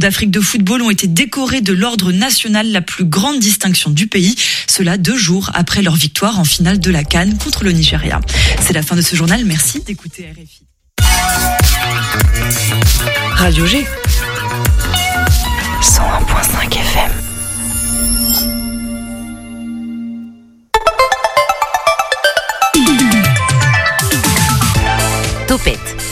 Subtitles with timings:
[0.00, 4.36] d'Afrique de football ont été décorés de l'ordre national, la plus grande distinction du pays.
[4.68, 8.20] Cela deux jours après leur victoire en finale de la Cannes contre le Nigeria.
[8.60, 9.44] C'est la fin de ce journal.
[9.44, 10.62] Merci d'écouter RFI.
[13.32, 13.84] Radio G.
[15.82, 17.10] 101.5 FM.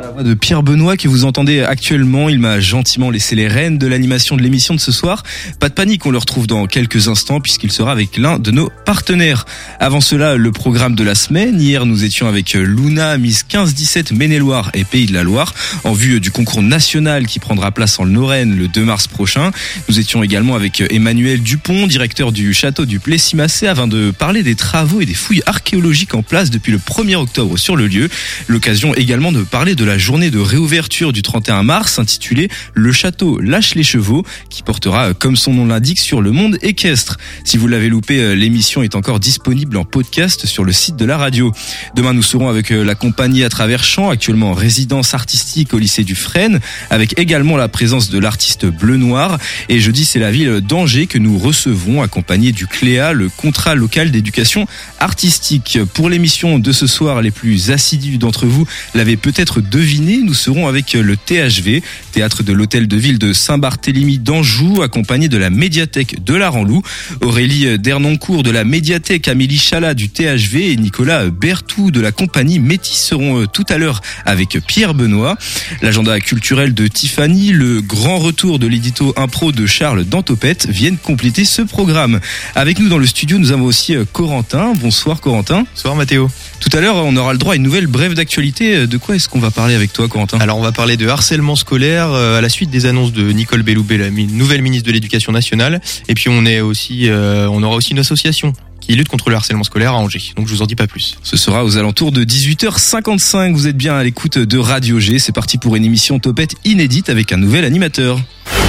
[0.00, 2.28] la voix de Pierre Benoît que vous entendez actuellement.
[2.28, 5.22] Il m'a gentiment laissé les rênes de l'animation de l'émission de ce soir.
[5.60, 8.70] Pas de panique, on le retrouve dans quelques instants puisqu'il sera avec l'un de nos
[8.84, 9.46] partenaires.
[9.78, 11.60] Avant cela, le programme de la semaine.
[11.60, 16.18] Hier, nous étions avec Luna, Miss 15-17 Maine-et-Loire et Pays de la Loire en vue
[16.18, 19.52] du concours national qui prendra place en Lorraine le 2 mars prochain.
[19.88, 24.56] Nous étions également avec Emmanuel Dupont, directeur du château du Plessis-Massé afin de parler des
[24.56, 28.08] travaux et des fouilles archéologiques en place depuis le 1er octobre sur le lieu.
[28.48, 33.38] L'occasion également de parler de la journée de réouverture du 31 mars intitulée Le château
[33.40, 37.18] lâche les chevaux qui portera comme son nom l'indique sur le monde équestre.
[37.44, 41.04] Si vous l'avez loupé, euh, l'émission est encore disponible en podcast sur le site de
[41.04, 41.52] la radio.
[41.94, 45.78] Demain nous serons avec euh, la compagnie à travers champs actuellement en résidence artistique au
[45.78, 50.30] lycée du Frêne avec également la présence de l'artiste bleu noir et jeudi c'est la
[50.30, 54.66] ville d'Angers que nous recevons accompagné du CLÉA le contrat local d'éducation
[54.98, 55.78] artistique.
[55.92, 60.68] Pour l'émission de ce soir les plus assidus d'entre vous l'avaient peut-être devinez, nous serons
[60.68, 66.22] avec le THV, théâtre de l'hôtel de ville de Saint-Barthélemy d'Anjou, accompagné de la médiathèque
[66.22, 66.80] de la Ranlou.
[67.22, 72.60] Aurélie Dernoncourt de la médiathèque, Amélie Chalat du THV et Nicolas Bertou de la compagnie
[72.60, 75.36] Métis seront euh, tout à l'heure avec Pierre Benoît.
[75.82, 81.44] L'agenda culturel de Tiffany, le grand retour de l'édito impro de Charles Dantopette viennent compléter
[81.44, 82.20] ce programme.
[82.54, 84.72] Avec nous dans le studio, nous avons aussi euh, Corentin.
[84.80, 85.66] Bonsoir Corentin.
[85.74, 86.30] Bonsoir Mathéo.
[86.60, 88.86] Tout à l'heure, on aura le droit à une nouvelle brève d'actualité.
[88.86, 89.63] De quoi est-ce qu'on va parler?
[89.72, 92.84] Avec toi, Corentin Alors, on va parler de harcèlement scolaire euh, à la suite des
[92.84, 95.80] annonces de Nicole Belloubet, la nouvelle ministre de l'Éducation nationale.
[96.08, 99.36] Et puis, on est aussi, euh, on aura aussi une association qui lutte contre le
[99.36, 100.32] harcèlement scolaire à Angers.
[100.36, 101.16] Donc je vous en dis pas plus.
[101.22, 103.54] Ce sera aux alentours de 18h55.
[103.54, 105.18] Vous êtes bien à l'écoute de Radio G.
[105.18, 108.20] C'est parti pour une émission Topette inédite avec un nouvel animateur.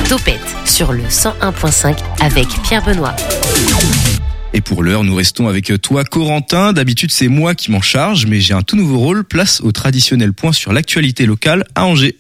[0.08, 3.16] Topette sur le 101.5 avec Pierre Benoît.
[4.56, 6.72] Et pour l'heure, nous restons avec toi, Corentin.
[6.72, 9.26] D'habitude, c'est moi qui m'en charge, mais j'ai un tout nouveau rôle.
[9.26, 12.16] Place au traditionnel point sur l'actualité locale à Angers.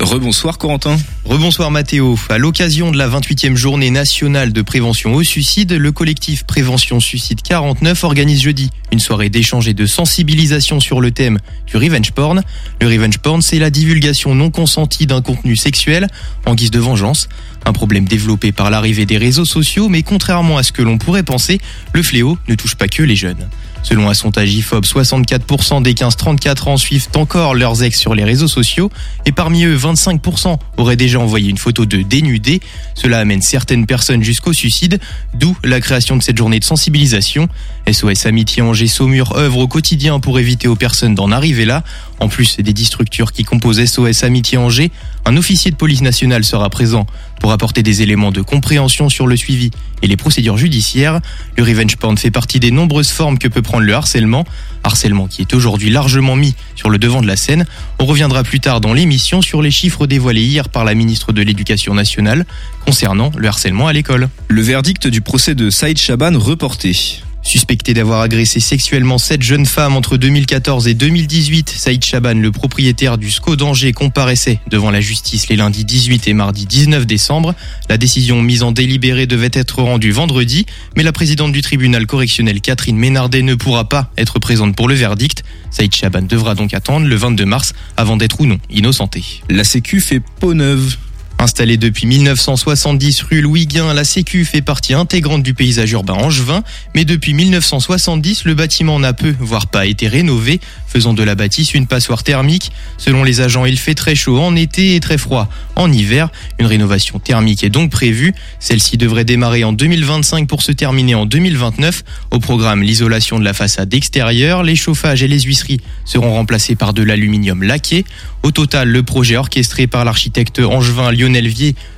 [0.00, 0.98] Rebonsoir Corentin.
[1.24, 2.18] Rebonsoir Mathéo.
[2.28, 7.40] À l'occasion de la 28e journée nationale de prévention au suicide, le collectif Prévention Suicide
[7.42, 12.42] 49 organise jeudi une soirée d'échange et de sensibilisation sur le thème du revenge porn.
[12.80, 16.08] Le revenge porn, c'est la divulgation non consentie d'un contenu sexuel
[16.44, 17.28] en guise de vengeance.
[17.66, 21.22] Un problème développé par l'arrivée des réseaux sociaux, mais contrairement à ce que l'on pourrait
[21.22, 21.60] penser,
[21.92, 23.48] le fléau ne touche pas que les jeunes.
[23.82, 28.48] Selon un sondage IFOP, 64% des 15-34 ans suivent encore leurs ex sur les réseaux
[28.48, 28.90] sociaux
[29.24, 32.60] et parmi eux, 25% auraient déjà envoyé une photo de dénudé.
[32.94, 35.00] Cela amène certaines personnes jusqu'au suicide,
[35.34, 37.48] d'où la création de cette journée de sensibilisation.
[37.90, 41.82] SOS Amitié Angers Saumur œuvre au quotidien pour éviter aux personnes d'en arriver là.
[42.20, 44.90] En plus des dix structures qui composent SOS Amitié Angers,
[45.24, 47.06] un officier de police nationale sera présent
[47.40, 49.70] pour apporter des éléments de compréhension sur le suivi
[50.02, 51.20] et les procédures judiciaires.
[51.56, 54.44] Le revenge porn fait partie des nombreuses formes que peut prendre le harcèlement,
[54.84, 57.66] harcèlement qui est aujourd'hui largement mis sur le devant de la scène.
[57.98, 61.42] On reviendra plus tard dans l'émission sur les chiffres dévoilés hier par la ministre de
[61.42, 62.46] l'Éducation nationale
[62.84, 64.28] concernant le harcèlement à l'école.
[64.48, 67.22] Le verdict du procès de Saïd Chaban reporté.
[67.42, 73.16] Suspecté d'avoir agressé sexuellement sept jeunes femmes entre 2014 et 2018, Saïd Chaban, le propriétaire
[73.16, 77.54] du SCO d'Angers, comparaissait devant la justice les lundis 18 et mardi 19 décembre.
[77.88, 82.60] La décision mise en délibéré devait être rendue vendredi, mais la présidente du tribunal correctionnel
[82.60, 85.42] Catherine Ménardet ne pourra pas être présente pour le verdict.
[85.70, 89.24] Saïd Chaban devra donc attendre le 22 mars avant d'être ou non innocenté.
[89.48, 90.96] La Sécu fait peau neuve.
[91.40, 96.62] Installée depuis 1970 rue Louis Guin, la Sécu fait partie intégrante du paysage urbain angevin,
[96.94, 101.72] mais depuis 1970, le bâtiment n'a peu, voire pas été rénové, faisant de la bâtisse
[101.72, 102.72] une passoire thermique.
[102.98, 106.28] Selon les agents, il fait très chaud en été et très froid en hiver.
[106.58, 108.34] Une rénovation thermique est donc prévue.
[108.58, 112.04] Celle-ci devrait démarrer en 2025 pour se terminer en 2029.
[112.32, 116.92] Au programme, l'isolation de la façade extérieure, les chauffages et les huisseries seront remplacés par
[116.92, 118.04] de l'aluminium laqué.
[118.42, 121.29] Au total, le projet orchestré par l'architecte angevin Lionel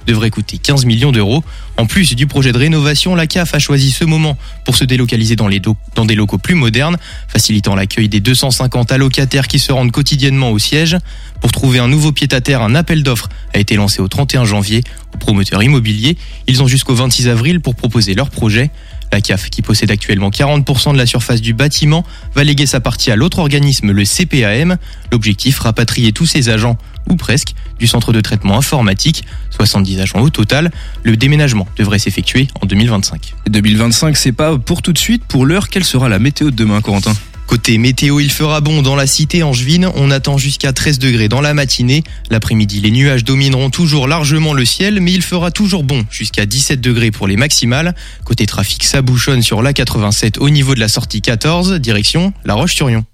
[0.07, 1.45] Devrait coûter 15 millions d'euros.
[1.77, 5.37] En plus du projet de rénovation, la CAF a choisi ce moment pour se délocaliser
[5.37, 5.49] dans,
[5.95, 6.97] dans des locaux plus modernes,
[7.29, 10.97] facilitant l'accueil des 250 allocataires qui se rendent quotidiennement au siège.
[11.41, 14.83] Pour trouver un nouveau pied-à-terre, un appel d'offres a été lancé au 31 janvier
[15.15, 16.17] aux promoteurs immobiliers.
[16.47, 18.71] Ils ont jusqu'au 26 avril pour proposer leur projet.
[19.13, 22.05] La CAF, qui possède actuellement 40% de la surface du bâtiment,
[22.35, 24.79] va léguer sa partie à l'autre organisme, le CPAM.
[25.13, 26.79] L'objectif, rapatrier tous ses agents,
[27.11, 30.71] ou presque, du centre de traitement informatique, 70 agents au total.
[31.03, 33.35] Le déménagement devrait s'effectuer en 2025.
[33.51, 35.25] 2025, c'est pas pour tout de suite.
[35.25, 37.13] Pour l'heure, quelle sera la météo de demain, Corentin?
[37.53, 39.91] Côté météo, il fera bon dans la cité angevine.
[39.95, 42.03] On attend jusqu'à 13 degrés dans la matinée.
[42.31, 46.81] L'après-midi, les nuages domineront toujours largement le ciel, mais il fera toujours bon jusqu'à 17
[46.81, 47.95] degrés pour les maximales.
[48.25, 52.55] Côté trafic, ça bouchonne sur la 87 au niveau de la sortie 14, direction La
[52.55, 53.05] Roche-sur-Yon.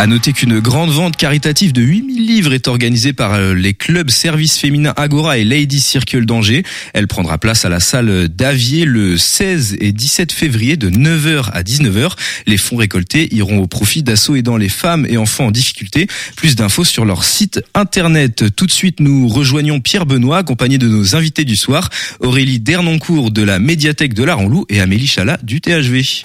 [0.00, 4.08] À noter qu'une grande vente caritative de 8000 livres est organisée par euh, les clubs
[4.08, 6.62] services féminins Agora et Lady Circle d'Angers.
[6.94, 11.62] Elle prendra place à la salle d'Avier le 16 et 17 février de 9h à
[11.62, 12.12] 19h.
[12.46, 16.06] Les fonds récoltés iront au profit d'assauts aidant les femmes et enfants en difficulté.
[16.34, 18.56] Plus d'infos sur leur site internet.
[18.56, 23.32] Tout de suite, nous rejoignons Pierre Benoît, accompagné de nos invités du soir, Aurélie Dernoncourt
[23.32, 26.24] de la médiathèque de la Renlou et Amélie Chalat du THV.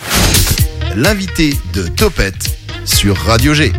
[0.95, 2.55] L'invité de Topette
[2.85, 3.71] sur Radio G.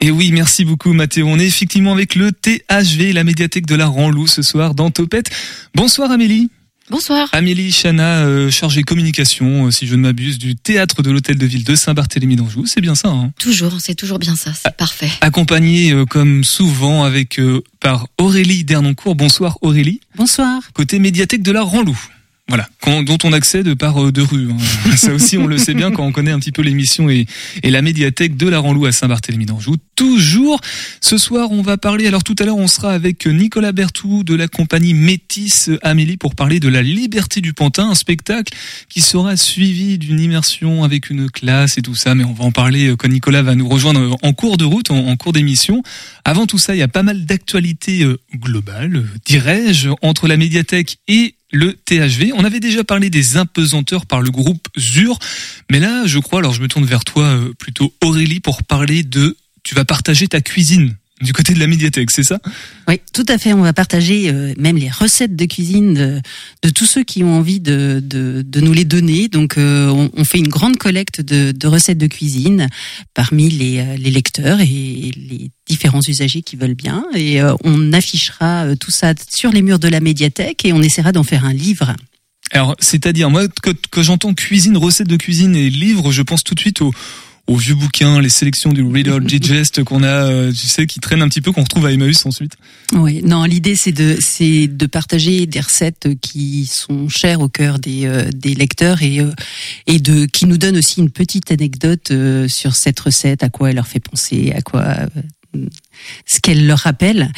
[0.00, 1.26] Et oui, merci beaucoup Mathéo.
[1.28, 5.30] On est effectivement avec le THV, la médiathèque de la Ranlou ce soir dans Topette.
[5.74, 6.50] Bonsoir Amélie.
[6.90, 7.28] Bonsoir.
[7.32, 11.46] Amélie Chana, euh, chargée communication, euh, si je ne m'abuse, du théâtre de l'hôtel de
[11.46, 12.66] ville de Saint-Barthélemy d'Anjou.
[12.66, 15.10] C'est bien ça, hein Toujours, c'est toujours bien ça, c'est parfait.
[15.20, 17.40] Accompagné euh, comme souvent avec
[17.80, 19.14] par Aurélie Dernoncourt.
[19.14, 20.00] Bonsoir Aurélie.
[20.16, 20.60] Bonsoir.
[20.74, 21.96] Côté médiathèque de la Ranlou.
[22.48, 24.48] Voilà, dont on accède par euh, deux rues.
[24.50, 24.96] Hein.
[24.96, 27.26] Ça aussi, on le sait bien quand on connaît un petit peu l'émission et,
[27.62, 29.76] et, la médiathèque de la Ranlou à Saint-Barthélemy d'Anjou.
[29.94, 30.60] Toujours,
[31.00, 32.06] ce soir, on va parler.
[32.08, 36.34] Alors tout à l'heure, on sera avec Nicolas Bertou de la compagnie Métis Amélie pour
[36.34, 38.52] parler de la Liberté du Pantin, un spectacle
[38.88, 42.16] qui sera suivi d'une immersion avec une classe et tout ça.
[42.16, 45.06] Mais on va en parler quand Nicolas va nous rejoindre en cours de route, en,
[45.06, 45.82] en cours d'émission.
[46.24, 50.98] Avant tout ça, il y a pas mal d'actualités euh, globales, dirais-je, entre la médiathèque
[51.06, 52.32] et le THV.
[52.34, 55.18] On avait déjà parlé des impesanteurs par le groupe ZUR,
[55.70, 59.02] mais là, je crois, alors je me tourne vers toi euh, plutôt Aurélie pour parler
[59.02, 62.40] de tu vas partager ta cuisine du côté de la médiathèque, c'est ça?
[62.88, 63.52] Oui, tout à fait.
[63.52, 66.20] On va partager euh, même les recettes de cuisine de,
[66.62, 69.28] de, tous ceux qui ont envie de, de, de nous les donner.
[69.28, 72.68] Donc, euh, on, on, fait une grande collecte de, de recettes de cuisine
[73.14, 77.04] parmi les, euh, les, lecteurs et les différents usagers qui veulent bien.
[77.14, 81.22] Et on affichera tout ça sur les murs de la médiathèque et on essaiera d'en
[81.22, 81.94] faire un livre.
[82.50, 86.54] Alors, c'est-à-dire, moi, quand, quand j'entends cuisine, recettes de cuisine et livre, je pense tout
[86.54, 86.92] de suite au
[87.46, 91.22] aux vieux bouquins, les sélections du Reader Digest qu'on a, euh, tu sais, qui traînent
[91.22, 92.52] un petit peu, qu'on retrouve à Emmaüs ensuite.
[92.94, 97.78] Oui, non, l'idée c'est de c'est de partager des recettes qui sont chères au cœur
[97.78, 99.32] des euh, des lecteurs et euh,
[99.86, 102.12] et de qui nous donne aussi une petite anecdote
[102.48, 104.84] sur cette recette, à quoi elle leur fait penser, à quoi
[106.26, 107.30] ce qu'elle leur rappelle.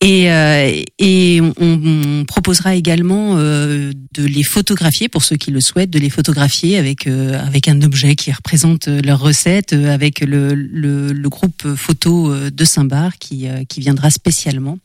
[0.00, 5.60] Et, euh, et on, on, proposera également euh, de les photographier pour ceux qui le
[5.60, 10.54] souhaitent, de les photographier avec euh, avec un objet qui représente leur recette, avec le,
[10.54, 14.78] le, le groupe photo de Saint-Bar qui, qui viendra spécialement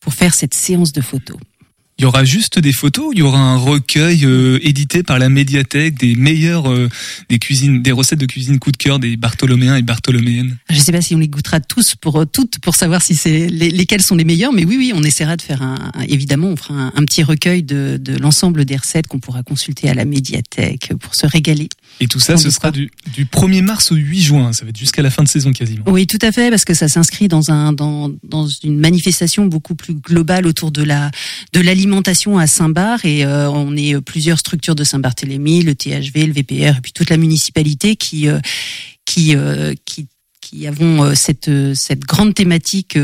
[0.00, 1.38] pour faire cette séance de photos.
[1.98, 5.28] Il y aura juste des photos, il y aura un recueil euh, édité par la
[5.28, 6.88] médiathèque des meilleures euh,
[7.28, 10.56] des cuisines, des recettes de cuisine coup de cœur des Bartholoméens et Bartholoméennes?
[10.70, 13.46] Je sais pas si on les goûtera tous pour euh, toutes pour savoir si c'est
[13.46, 16.56] les, lesquelles sont les meilleures, mais oui oui, on essaiera de faire un, évidemment on
[16.56, 20.04] fera un, un petit recueil de, de l'ensemble des recettes qu'on pourra consulter à la
[20.04, 21.68] médiathèque pour se régaler.
[22.00, 24.52] Et tout ça, ce sera du, du 1er mars au 8 juin.
[24.52, 25.84] Ça va être jusqu'à la fin de saison quasiment.
[25.86, 29.74] Oui, tout à fait, parce que ça s'inscrit dans un dans, dans une manifestation beaucoup
[29.74, 31.10] plus globale autour de la
[31.52, 36.32] de l'alimentation à Saint-Bar et euh, on est plusieurs structures de Saint-Barthélemy, le THV, le
[36.32, 38.40] VPR et puis toute la municipalité qui euh,
[39.04, 40.08] qui euh, qui
[40.40, 42.98] qui avons cette cette grande thématique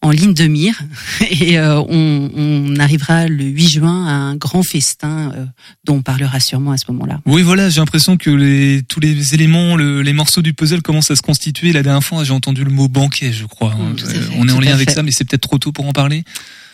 [0.00, 0.80] en ligne de mire
[1.30, 5.44] et euh, on, on, arrivera le 8 juin à un grand festin euh,
[5.84, 7.20] dont on parlera sûrement à ce moment-là.
[7.26, 11.10] Oui, voilà, j'ai l'impression que les, tous les éléments, le, les morceaux du puzzle commencent
[11.10, 11.72] à se constituer.
[11.72, 13.72] La dernière fois, j'ai entendu le mot banquet, je crois.
[13.72, 13.94] Hein.
[13.94, 16.22] Mmh, on est en lien avec ça, mais c'est peut-être trop tôt pour en parler.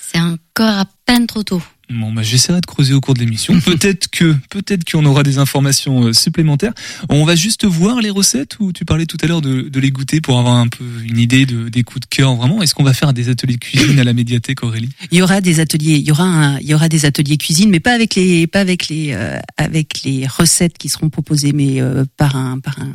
[0.01, 1.63] C'est encore à peine trop tôt.
[1.91, 3.59] Bon, bah, j'essaierai de creuser au cours de l'émission.
[3.65, 6.73] peut-être que, peut-être qu'on aura des informations euh, supplémentaires.
[7.09, 9.91] On va juste voir les recettes ou tu parlais tout à l'heure de, de les
[9.91, 12.63] goûter pour avoir un peu une idée de, des coups de cœur vraiment.
[12.63, 14.91] Est-ce qu'on va faire des ateliers de cuisine à la médiathèque, Aurélie?
[15.11, 17.71] Il y aura des ateliers, il y aura un, il y aura des ateliers cuisine,
[17.71, 21.81] mais pas avec les, pas avec les, euh, avec les recettes qui seront proposées, mais
[21.81, 22.93] euh, par un, par un,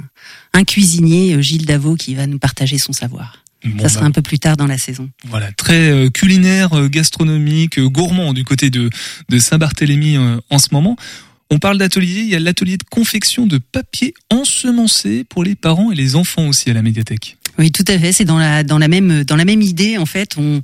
[0.53, 3.43] un cuisinier, euh, Gilles Davot, qui va nous partager son savoir.
[3.65, 5.09] Bon, Ça sera bah, un peu plus tard dans la saison.
[5.25, 8.89] Voilà, très euh, culinaire, euh, gastronomique, euh, gourmand du côté de,
[9.29, 10.17] de Saint-Barthélemy
[10.49, 10.95] en ce moment.
[11.51, 15.91] On parle d'atelier, il y a l'atelier de confection de papier ensemencé pour les parents
[15.91, 17.37] et les enfants aussi à la médiathèque.
[17.57, 18.13] Oui, tout à fait.
[18.13, 19.97] C'est dans la, dans la même, dans la même idée.
[19.97, 20.61] En fait, on,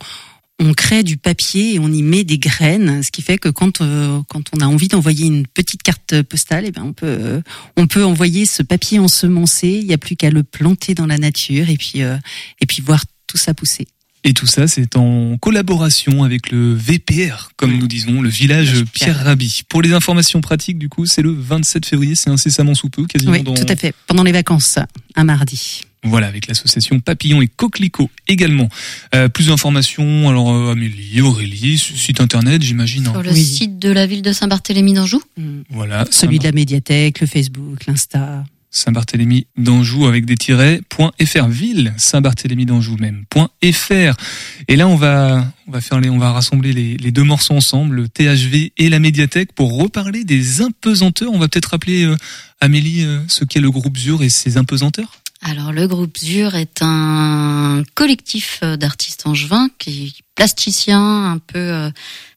[0.60, 3.82] on crée du papier et on y met des graines, ce qui fait que quand,
[3.82, 7.42] euh, quand on a envie d'envoyer une petite carte postale, eh ben on peut, euh,
[7.76, 9.68] on peut envoyer ce papier ensemencé.
[9.68, 12.18] Il n'y a plus qu'à le planter dans la nature et puis, euh,
[12.62, 13.88] et puis voir tout ça pousser.
[14.28, 19.14] Et tout ça, c'est en collaboration avec le VPR, comme nous disons, le village Pierre
[19.14, 19.62] Pierre Rabhi.
[19.70, 23.34] Pour les informations pratiques, du coup, c'est le 27 février, c'est incessamment sous peu, quasiment
[23.34, 23.54] Oui, dans...
[23.54, 23.94] tout à fait.
[24.08, 24.80] Pendant les vacances,
[25.16, 25.82] un mardi.
[26.02, 28.68] Voilà, avec l'association Papillon et Coquelicot également.
[29.14, 33.06] Euh, plus d'informations, alors euh, Amélie, Aurélie, site internet, j'imagine.
[33.08, 33.12] hein.
[33.14, 33.44] Sur le Oui.
[33.46, 35.22] site de la ville de Saint-Barthélemy d'Anjou.
[35.70, 38.44] Voilà, Celui de la médiathèque, le Facebook, l'Insta.
[38.76, 41.14] Saint-Barthélemy d'Anjou avec des tirets, point
[41.48, 43.50] ville, Saint-Barthélemy d'Anjou même, point.
[43.62, 45.46] Et là, on va,
[45.80, 50.26] faire les, on rassembler les, deux morceaux ensemble, le THV et la médiathèque pour reparler
[50.26, 51.32] des impesanteurs.
[51.32, 52.18] On va peut-être rappeler, euh,
[52.60, 55.22] Amélie, euh, ce qu'est le groupe ZUR et ses impesanteurs.
[55.42, 61.90] Alors, le groupe ZUR est un collectif euh, d'artistes angevins qui plasticien, un peu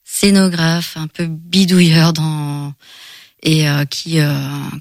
[0.04, 2.72] scénographe, un peu bidouilleur dans
[3.42, 4.32] et euh, qui euh,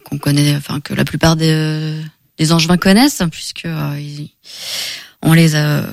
[0.06, 2.02] qu'on connaît, enfin que la plupart des,
[2.38, 4.32] des angevins connaissent, puisque euh, ils-
[5.22, 5.84] on les a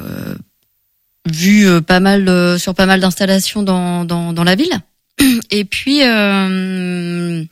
[1.30, 4.78] vus euh, pas mal euh, sur pas mal d'installations dans, dans dans la ville.
[5.50, 7.44] Et puis euh,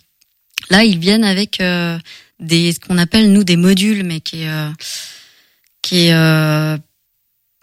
[0.71, 1.99] là, ils viennent avec euh,
[2.40, 4.69] des ce qu'on appelle nous des modules, mais qui est euh,
[5.83, 6.76] qui est euh,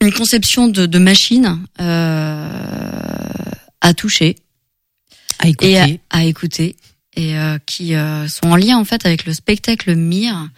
[0.02, 2.50] une conception de, de machine euh,
[3.82, 4.36] à toucher
[5.40, 5.72] À écouter.
[5.72, 6.76] et à, à écouter
[7.20, 10.50] et euh, qui euh, sont en lien en fait avec le spectacle Mire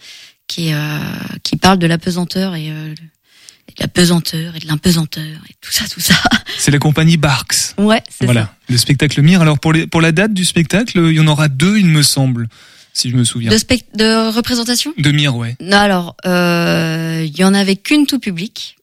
[0.48, 0.98] qui euh,
[1.42, 5.84] qui parle de l'apesanteur et, et de la pesanteur et de l'impesanteur et tout ça
[5.88, 6.14] tout ça.
[6.58, 7.74] C'est la compagnie Barks.
[7.78, 8.54] Ouais, c'est Voilà, ça.
[8.68, 9.40] le spectacle Mire.
[9.42, 12.02] Alors pour les, pour la date du spectacle, il y en aura deux, il me
[12.02, 12.48] semble,
[12.92, 13.50] si je me souviens.
[13.50, 14.92] De, spect- de représentation?
[14.98, 15.56] De Mire, ouais.
[15.60, 18.76] Non, alors, euh, il y en avait qu'une tout public,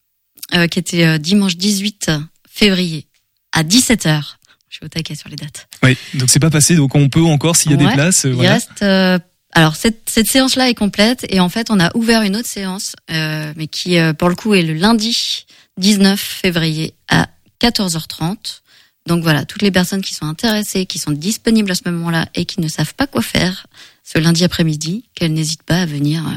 [0.56, 2.12] euh, qui était euh, dimanche 18
[2.50, 3.08] février
[3.54, 4.22] à 17h.
[4.70, 5.68] Je suis au taquet sur les dates.
[5.84, 8.30] Oui, donc c'est pas passé, donc on peut encore, s'il y a des places, euh,
[8.30, 8.54] Il voilà.
[8.54, 8.82] reste.
[8.84, 9.18] euh,
[9.52, 12.96] alors cette, cette séance-là est complète et en fait on a ouvert une autre séance,
[13.12, 15.46] euh, mais qui euh, pour le coup est le lundi
[15.78, 17.28] 19 février à
[17.62, 18.62] 14h30.
[19.08, 22.46] Donc voilà, toutes les personnes qui sont intéressées, qui sont disponibles à ce moment-là et
[22.46, 23.66] qui ne savent pas quoi faire
[24.04, 26.32] ce lundi après-midi, qu'elles n'hésitent pas à venir euh,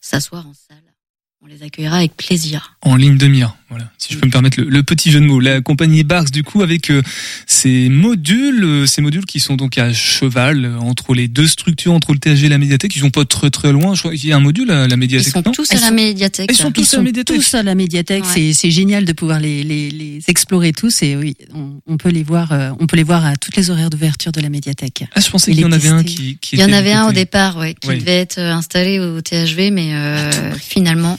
[0.00, 0.78] s'asseoir en salle.
[1.42, 2.76] On les accueillera avec plaisir.
[2.82, 3.90] En ligne de mire, voilà.
[3.98, 5.40] Si je peux me permettre le, le petit jeu de mots.
[5.40, 7.02] La compagnie Barks, du coup, avec euh,
[7.46, 11.92] ces modules, euh, ces modules qui sont donc à cheval euh, entre les deux structures,
[11.92, 13.94] entre le THG et la médiathèque, ils sont pas très très loin.
[13.94, 15.32] Je crois qu'il y a un module à la Ils médiathèque.
[15.32, 16.50] sont non tous Ils à la sont- médiathèque.
[16.52, 17.36] Ils sont Ils tous à la sont médiathèque.
[17.36, 18.24] tous à la médiathèque.
[18.36, 18.52] Ouais.
[18.52, 22.22] C'est génial de pouvoir les, les, les explorer tous et oui, on, on peut les
[22.24, 22.52] voir.
[22.52, 25.04] euh, On peut les voir à toutes les horaires d'ouverture de la médiathèque.
[25.14, 27.06] Ah, je pensais qu'il y en avait un qui, qui Il y en avait un
[27.08, 31.18] au départ, ouais, qui devait être installé au THV, mais euh, finalement,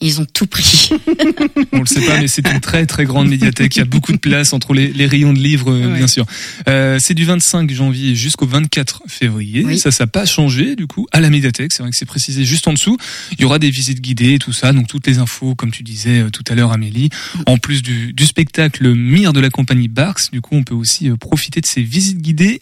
[0.00, 0.90] ils ont tout pris.
[1.72, 3.76] On le sait pas, mais c'est une très très grande médiathèque.
[3.76, 5.96] Il y a beaucoup de place entre les, les rayons de livres, euh, Ouais.
[5.98, 6.24] bien sûr.
[6.68, 9.64] Euh, c'est du 25 janvier jusqu'au 24 février.
[9.64, 9.78] Oui.
[9.78, 11.72] Ça, ça n'a pas changé du coup à la médiathèque.
[11.72, 12.96] C'est vrai que c'est précisé juste en dessous.
[13.32, 14.72] Il y aura des visites guidées, tout ça.
[14.72, 17.10] Donc toutes les infos, comme tu disais euh, tout à l'heure, Amélie.
[17.46, 21.08] En plus du, du spectacle Mire de la compagnie Barks, du coup, on peut aussi
[21.10, 22.60] euh, profiter de ces visites guidées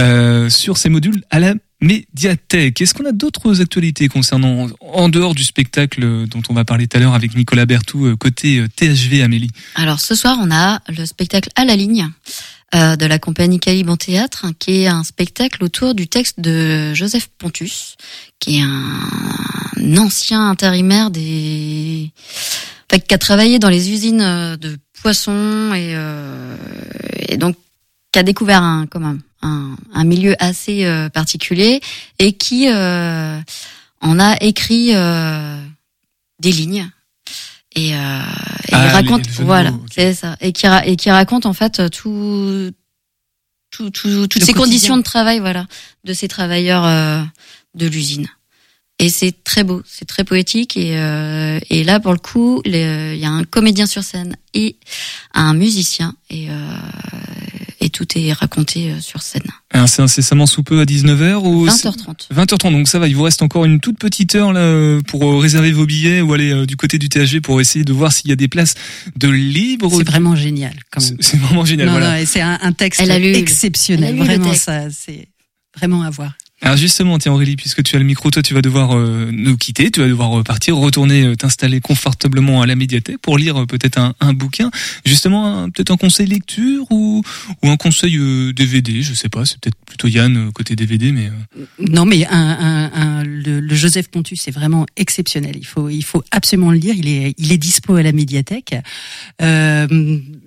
[0.00, 2.80] euh, sur ces modules à la médiathèque.
[2.80, 6.96] Est-ce qu'on a d'autres actualités concernant, en dehors du spectacle dont on va parler tout
[6.96, 9.50] à l'heure avec Nicolas Bertou, euh, côté euh, THV, Amélie?
[9.74, 12.08] Alors ce soir, on a le spectacle à la ligne
[12.74, 16.92] euh, de la compagnie Caliban Théâtre, hein, qui est un spectacle autour du texte de
[16.94, 17.96] Joseph Pontus,
[18.40, 22.12] qui est un ancien intérimaire des,
[23.06, 26.56] qui a travaillé dans les usines de poissons et, euh,
[27.36, 27.56] donc
[28.12, 31.80] qui a découvert un comme un, un, un milieu assez euh, particulier
[32.18, 33.38] et qui euh,
[34.00, 35.60] en a écrit euh,
[36.40, 36.88] des lignes
[37.76, 40.36] et, euh, et Ah, il raconte les- les voilà c'est ça.
[40.40, 42.70] Et qui ra- et qui raconte en fait tout
[43.70, 44.54] tout, tout- toutes Le ces quotidien.
[44.64, 45.66] conditions de travail voilà
[46.04, 47.22] de ces travailleurs euh,
[47.74, 48.26] de l'usine.
[49.00, 52.74] Et c'est très beau c'est très poétique et euh, et là pour le coup il
[52.74, 54.76] y a un comédien sur scène et
[55.34, 56.54] un musicien et euh,
[57.80, 59.42] et tout est raconté euh, sur scène.
[59.70, 62.28] Alors, C'est incessamment sous peu à 19h ou 20h30.
[62.34, 65.24] 20h30, donc ça va, il vous reste encore une toute petite heure là euh, pour
[65.24, 68.12] euh, réserver vos billets ou aller euh, du côté du THG pour essayer de voir
[68.12, 68.74] s'il y a des places
[69.16, 69.90] de libre.
[69.96, 71.16] C'est vraiment génial, quand même.
[71.20, 71.86] C'est vraiment génial.
[71.86, 72.24] Non, voilà.
[72.26, 74.04] c'est un, un texte Elle a lu le- exceptionnel.
[74.04, 74.64] elle a lu le Vraiment, texte.
[74.64, 75.28] ça, c'est
[75.76, 76.32] vraiment à voir.
[76.60, 79.56] Alors justement, tiens Aurélie, puisque tu as le micro, toi tu vas devoir euh, nous
[79.56, 83.60] quitter, tu vas devoir euh, partir, retourner euh, t'installer confortablement à la médiathèque pour lire
[83.62, 84.70] euh, peut-être un, un bouquin.
[85.04, 87.22] Justement, peut-être un conseil lecture ou,
[87.62, 91.12] ou un conseil euh, DVD, je sais pas, c'est peut-être plutôt Yann euh, côté DVD,
[91.12, 95.54] mais euh, Non, mais un, un, un- le, le Joseph Pontus, c'est vraiment exceptionnel.
[95.56, 96.96] Il faut, il faut absolument le lire.
[96.96, 98.74] Il est, il est dispo à la médiathèque.
[99.40, 99.86] Euh,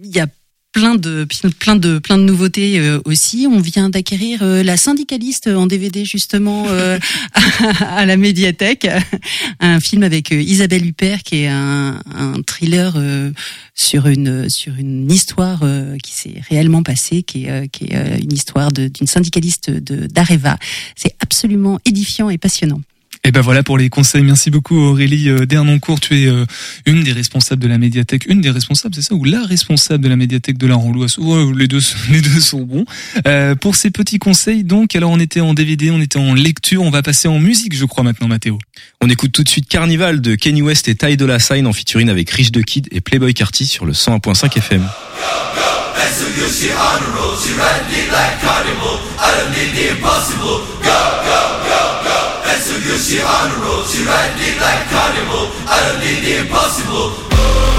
[0.04, 0.28] il y a
[0.72, 1.28] plein de,
[1.60, 3.48] plein de, plein de nouveautés euh, aussi.
[3.50, 6.98] On vient d'acquérir euh, la syndicaliste en DVD justement euh,
[7.82, 8.88] à, la médiathèque.
[9.60, 12.98] Un film avec euh, Isabelle Huppert qui est un, un thriller
[13.74, 15.64] sur une sur une histoire
[16.04, 20.58] qui s'est réellement passée, qui est, qui est une histoire d'une syndicaliste de d'Areva.
[20.96, 22.82] C'est absolument édifiant et passionnant.
[23.24, 24.24] Et ben voilà pour les conseils.
[24.24, 26.00] Merci beaucoup Aurélie euh, Dernoncourt.
[26.00, 26.46] Tu es euh,
[26.88, 30.10] une des responsables de la médiathèque, une des responsables, c'est ça, ou la responsable de
[30.10, 31.18] la médiathèque de la Renlouas.
[31.20, 32.86] Ouais, les deux, les deux sont bons.
[33.28, 36.82] Euh, pour ces petits conseils, donc, alors on était en DVD, on était en lecture,
[36.82, 38.58] on va passer en musique, je crois maintenant, Mathéo.
[39.02, 42.10] On écoute tout de suite Carnival de Kenny West et Ty Dolla Sign en featuring
[42.10, 44.88] avec Rich the Kid et Playboy Carty sur le 101.5 FM.
[52.84, 55.54] You see on roll, she ride me like carnival.
[55.70, 57.14] I don't need the impossible.
[57.32, 57.71] Oh.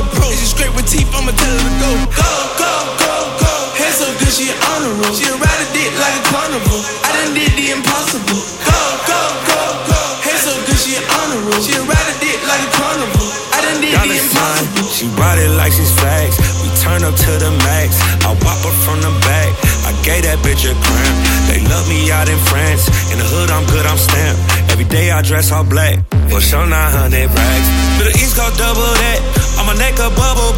[0.00, 0.28] Said she was a pro.
[0.32, 1.08] She straight with teeth.
[1.12, 1.90] I'ma tell her to go.
[2.16, 3.52] Go, go, go, go.
[3.76, 5.12] Hair so good, she on the road.
[5.12, 6.80] She ride a dick like a carnival.
[7.04, 8.40] I done did the impossible.
[8.64, 10.00] Go, go, go, go.
[10.24, 11.60] Hair so good, she on the road.
[11.60, 13.28] She ride a dick like a carnival.
[13.52, 14.88] I done did the impossible.
[14.88, 16.36] She ride it like she's flags.
[16.64, 18.00] We turn up to the max.
[18.24, 19.52] I whop her from the back.
[19.84, 21.16] I gave that bitch a cramp.
[21.48, 22.88] They love me out in France.
[23.12, 24.40] In the hood, I'm good, I'm stamped.
[24.72, 26.00] Every day I dress all black.
[26.30, 27.68] For sure, 900 racks.
[27.98, 29.49] To the East Coast, double that.
[29.60, 30.56] On my neck, a bubble.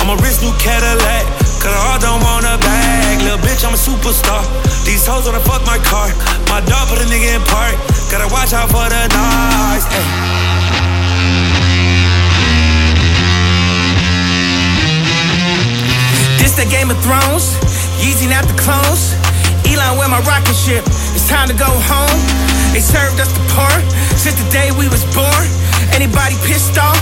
[0.00, 1.28] On my wrist, new Cadillac.
[1.60, 3.20] Cause I don't want a bag.
[3.20, 4.40] Little bitch, I'm a superstar.
[4.88, 6.08] These hoes wanna fuck my car.
[6.48, 7.76] My dog put a nigga in park.
[8.08, 9.84] Gotta watch out for the noise.
[9.92, 10.40] Ay.
[16.40, 17.60] This the Game of Thrones.
[18.00, 19.12] Yeezy not the clones.
[19.68, 20.80] Elon, where my rocket ship?
[21.12, 22.20] It's time to go home.
[22.72, 23.84] They served us the porn
[24.16, 25.44] since the day we was born.
[25.92, 26.96] Anybody pissed off?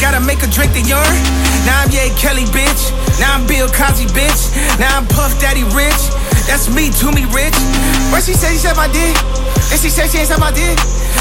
[0.00, 1.26] Gotta make a drink the urine.
[1.66, 2.94] Now I'm Ye Kelly, bitch.
[3.18, 4.54] Now I'm Bill Cosby, bitch.
[4.78, 6.02] Now I'm Puff Daddy Rich.
[6.46, 7.58] That's me, to me, rich.
[8.08, 9.12] What she said, she said my dick.
[9.68, 10.78] And she said she ain't said my dick.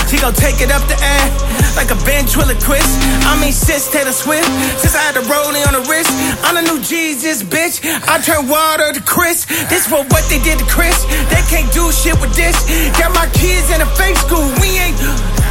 [0.07, 2.91] She gon' take it up the ass like a ventriloquist.
[3.27, 4.47] I mean, sis Taylor Swift.
[4.79, 6.07] Since I had the rolling on the wrist,
[6.47, 7.83] I'm the new Jesus, bitch.
[8.07, 9.43] I turn water to Chris.
[9.67, 11.03] This for what they did to Chris.
[11.27, 12.55] They can't do shit with this.
[12.95, 14.47] Got my kids in a fake school.
[14.63, 15.46] We ain't.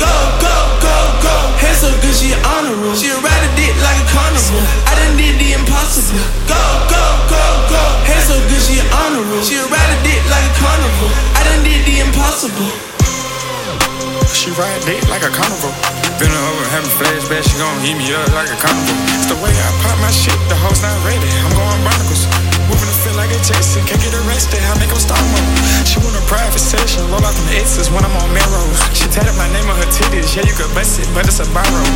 [0.00, 0.08] Go,
[0.40, 1.34] go, go, go.
[1.60, 2.96] Hair so good, she on the road.
[2.96, 4.64] She ride a dick like a carnival.
[4.88, 6.16] I done did the impossible.
[6.48, 7.82] Go, go, go, go.
[8.08, 9.44] Hair so good, she on the road.
[9.44, 11.10] She ride a dick like a carnival.
[11.36, 12.72] I done did the impossible.
[14.32, 15.72] She ride dick like a carnival.
[16.16, 18.96] Feeling over, having flashbacks, she gon' eat me up like a carnival.
[19.20, 21.28] It's the way I pop my shit, the hoes not ready.
[21.44, 22.49] I'm going barnacles.
[22.70, 25.58] Moving feel like a Jason, can't get arrested, I make them mode.
[25.82, 28.78] She want a private session, roll out them X's when I'm on Melrose.
[28.94, 31.46] She tatted my name on her titties, yeah, you could bust it, but it's a
[31.50, 31.88] borrow.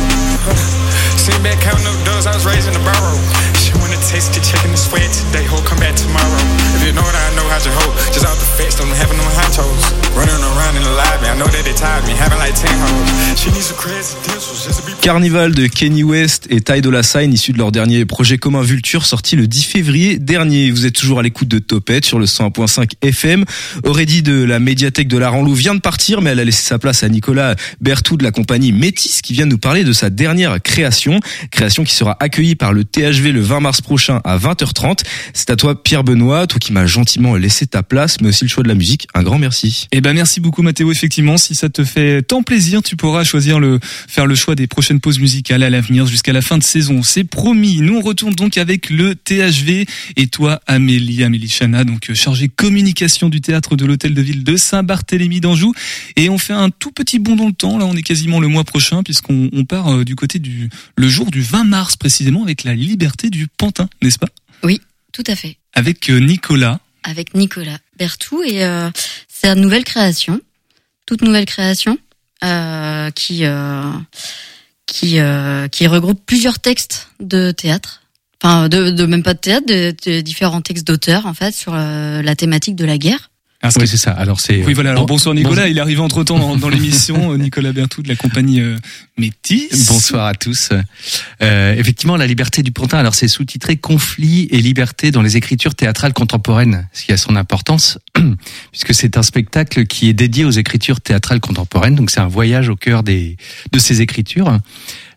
[1.23, 3.54] Sitting back counting up doors, I was raised in the barrow.
[3.75, 6.39] She wanna taste the chicken and sweat today, ho, come back tomorrow.
[6.79, 7.91] If you know what I know, how'd you hope?
[8.15, 9.83] Just off the fence, don't having them high toes.
[10.15, 13.35] Running around in the lobby, I know that they tired me, having like 10 hoes.
[13.35, 17.33] She needs some credentials just to be Carnival de Kenny West et Ty Dolla Sign,
[17.33, 20.71] issus de leur dernier projet commun Vulture, sorti le 10 février dernier.
[20.71, 23.43] Vous êtes toujours à l'écoute de Topette sur le 101.5 FM.
[23.83, 26.79] Aurélie de la médiathèque de la Ranlou vient de partir, mais elle a laissé sa
[26.79, 30.61] place à Nicolas Berthou de la compagnie Métis, qui vient nous parler de sa dernière
[30.61, 31.19] création.
[31.51, 34.99] Création qui sera accueillie par le THV le 20 mars prochain à 20h30.
[35.33, 38.49] C'est à toi, Pierre Benoît, toi qui m'as gentiment laissé ta place, mais aussi le
[38.49, 39.07] choix de la musique.
[39.15, 39.87] Un grand merci.
[39.91, 40.91] Eh ben merci beaucoup Mathéo.
[40.91, 44.67] Effectivement, si ça te fait tant plaisir, tu pourras choisir le faire le choix des
[44.67, 47.01] prochaines pauses musicales à l'avenir jusqu'à la fin de saison.
[47.01, 47.77] C'est promis.
[47.81, 52.49] Nous on retourne donc avec le THV et toi Amélie Amélie Chana, donc euh, chargée
[52.49, 55.73] communication du théâtre de l'hôtel de ville de Saint-Barthélemy d'Anjou
[56.17, 57.79] et on fait un tout petit bond dans le temps.
[57.79, 61.07] Là, on est quasiment le mois prochain puisqu'on on part euh, du côté du le
[61.07, 64.27] jour du 20 mars précisément avec la liberté du Pantin, n'est-ce pas?
[64.63, 64.81] Oui,
[65.11, 65.57] tout à fait.
[65.73, 66.79] Avec euh, Nicolas.
[67.03, 68.89] Avec Nicolas Berthou et euh,
[69.27, 70.41] c'est une nouvelle création,
[71.05, 71.97] toute nouvelle création
[72.43, 73.91] euh, qui euh,
[74.87, 75.19] qui
[75.71, 78.01] qui regroupe plusieurs textes de théâtre.
[78.41, 81.73] Enfin, de, de même pas de théâtre, de, de différents textes d'auteurs en fait sur
[81.75, 83.29] la thématique de la guerre.
[83.77, 84.11] Oui, c'est ça.
[84.11, 84.63] Alors c'est.
[84.65, 84.91] Oui, voilà.
[84.91, 85.67] Alors Bon- bonsoir Nicolas.
[85.67, 87.35] Il est arrivé entre temps dans, dans l'émission.
[87.37, 88.77] Nicolas Berthou de la compagnie euh,
[89.17, 89.87] Métis.
[89.87, 90.69] Bonsoir à tous.
[91.41, 95.75] Euh, effectivement, la liberté du Pantin, alors c'est sous-titré Conflit et liberté dans les écritures
[95.75, 97.97] théâtrales contemporaines, ce qui a son importance,
[98.71, 102.69] puisque c'est un spectacle qui est dédié aux écritures théâtrales contemporaines, donc c'est un voyage
[102.69, 103.37] au cœur des,
[103.71, 104.59] de ces écritures.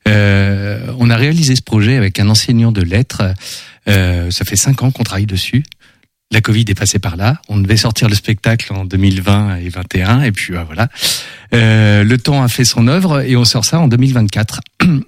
[0.06, 3.22] Euh, on a réalisé ce projet avec un enseignant de lettres.
[3.88, 5.64] Euh, ça fait cinq ans qu'on travaille dessus.
[6.30, 7.40] La Covid est passée par là.
[7.48, 10.88] On devait sortir le spectacle en 2020 et 2021, et puis euh, voilà.
[11.54, 14.60] Euh, le temps a fait son œuvre et on sort ça en 2024.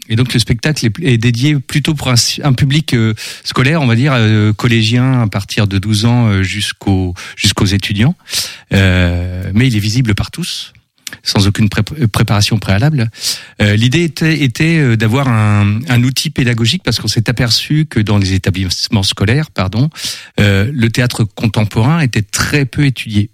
[0.08, 4.12] Et donc le spectacle est, dédié plutôt pour un, public euh, scolaire, on va dire
[4.14, 8.14] euh, collégien à partir de 12 ans jusqu'aux jusqu'aux étudiants.
[8.70, 10.72] Mais il est visible par tous
[11.22, 13.10] sans aucune pré- préparation préalable.
[13.60, 18.32] Euh, L'idée était, euh, d'avoir un, outil pédagogique parce qu'on s'est aperçu que dans les
[18.32, 19.90] établissements scolaires, pardon,
[20.38, 23.30] euh, le théâtre contemporain était très peu étudié.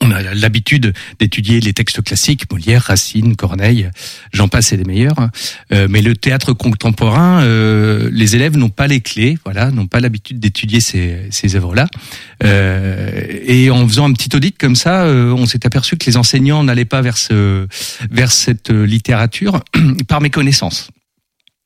[0.00, 3.90] On a l'habitude d'étudier les textes classiques, Molière, Racine, Corneille,
[4.32, 5.28] j'en passe et des meilleurs.
[5.72, 10.00] Euh, mais le théâtre contemporain, euh, les élèves n'ont pas les clés, voilà, n'ont pas
[10.00, 11.86] l'habitude d'étudier ces, ces œuvres-là.
[12.44, 16.16] Euh, et en faisant un petit audit comme ça, euh, on s'est aperçu que les
[16.16, 17.66] enseignants n'allaient pas vers ce,
[18.10, 19.60] vers cette littérature
[20.08, 20.90] par méconnaissance.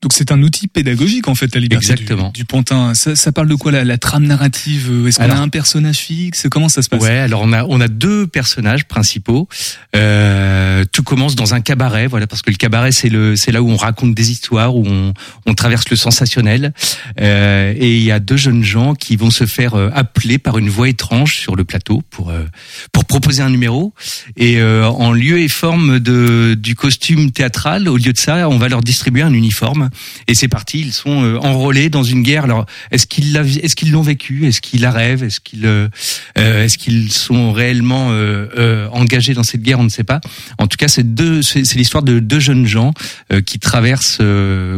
[0.05, 2.29] Donc c'est un outil pédagogique en fait la liberté Exactement.
[2.29, 2.93] Du, du Pantin.
[2.93, 5.97] Ça, ça parle de quoi la, la trame narrative euh, Est-ce qu'on a un personnage
[5.97, 6.47] fixe?
[6.51, 7.01] Comment ça se passe?
[7.01, 9.49] Ouais, alors on a on a deux personnages principaux.
[9.97, 13.63] Euh, tout commence dans un cabaret, voilà, parce que le cabaret c'est le c'est là
[13.63, 15.15] où on raconte des histoires, où on
[15.47, 16.75] on traverse le sensationnel.
[17.19, 20.59] Euh, et il y a deux jeunes gens qui vont se faire euh, appeler par
[20.59, 22.45] une voix étrange sur le plateau pour euh,
[22.93, 23.95] pour proposer un numéro.
[24.37, 28.59] Et euh, en lieu et forme de du costume théâtral, au lieu de ça, on
[28.59, 29.89] va leur distribuer un uniforme.
[30.29, 32.45] Et c'est parti, ils sont euh, enrôlés dans une guerre.
[32.45, 34.47] Alors est-ce qu'ils l'ont vécu?
[34.47, 35.25] Est-ce qu'ils la rêvent?
[35.25, 35.89] Est-ce qu'ils euh,
[36.39, 36.79] euh, est-ce
[37.11, 39.79] sont réellement euh, euh, engagés dans cette guerre?
[39.81, 40.21] On ne sait pas.
[40.59, 42.93] En tout cas, c'est deux, c'est l'histoire de deux jeunes gens
[43.33, 44.21] euh, qui traversent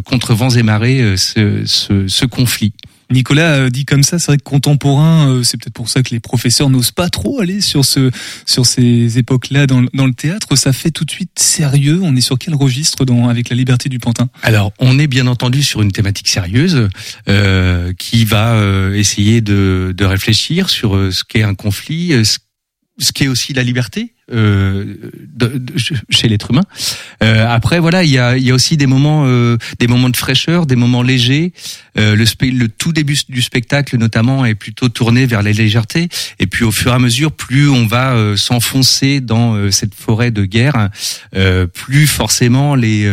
[0.04, 2.72] contre vents et marées ce, ce, ce conflit.
[3.10, 6.10] Nicolas euh, dit comme ça, c'est vrai que contemporain, euh, c'est peut-être pour ça que
[6.10, 8.10] les professeurs n'osent pas trop aller sur ce
[8.46, 10.56] sur ces époques-là dans, le- dans le théâtre.
[10.56, 12.00] Ça fait tout de suite sérieux.
[12.02, 14.28] On est sur quel registre dans avec la liberté du Pantin?
[14.42, 16.88] Alors, on est bien entendu sur une thématique sérieuse
[17.28, 22.24] euh, qui va euh, essayer de, de réfléchir sur euh, ce qu'est un conflit, euh,
[22.98, 24.12] ce, ce qu'est aussi la liberté.
[24.32, 24.96] Euh,
[25.36, 25.74] de- de-
[26.10, 26.64] chez l'être humain.
[27.22, 30.16] Euh, après, voilà, il y a, y a aussi des moments, euh, des moments de
[30.16, 31.52] fraîcheur, des moments légers.
[31.96, 36.08] Euh, le, le tout début du spectacle, notamment, est plutôt tourné vers la légèreté.
[36.40, 39.94] Et puis, au fur et à mesure, plus on va euh, s'enfoncer dans euh, cette
[39.94, 40.88] forêt de guerre,
[41.72, 43.08] plus forcément les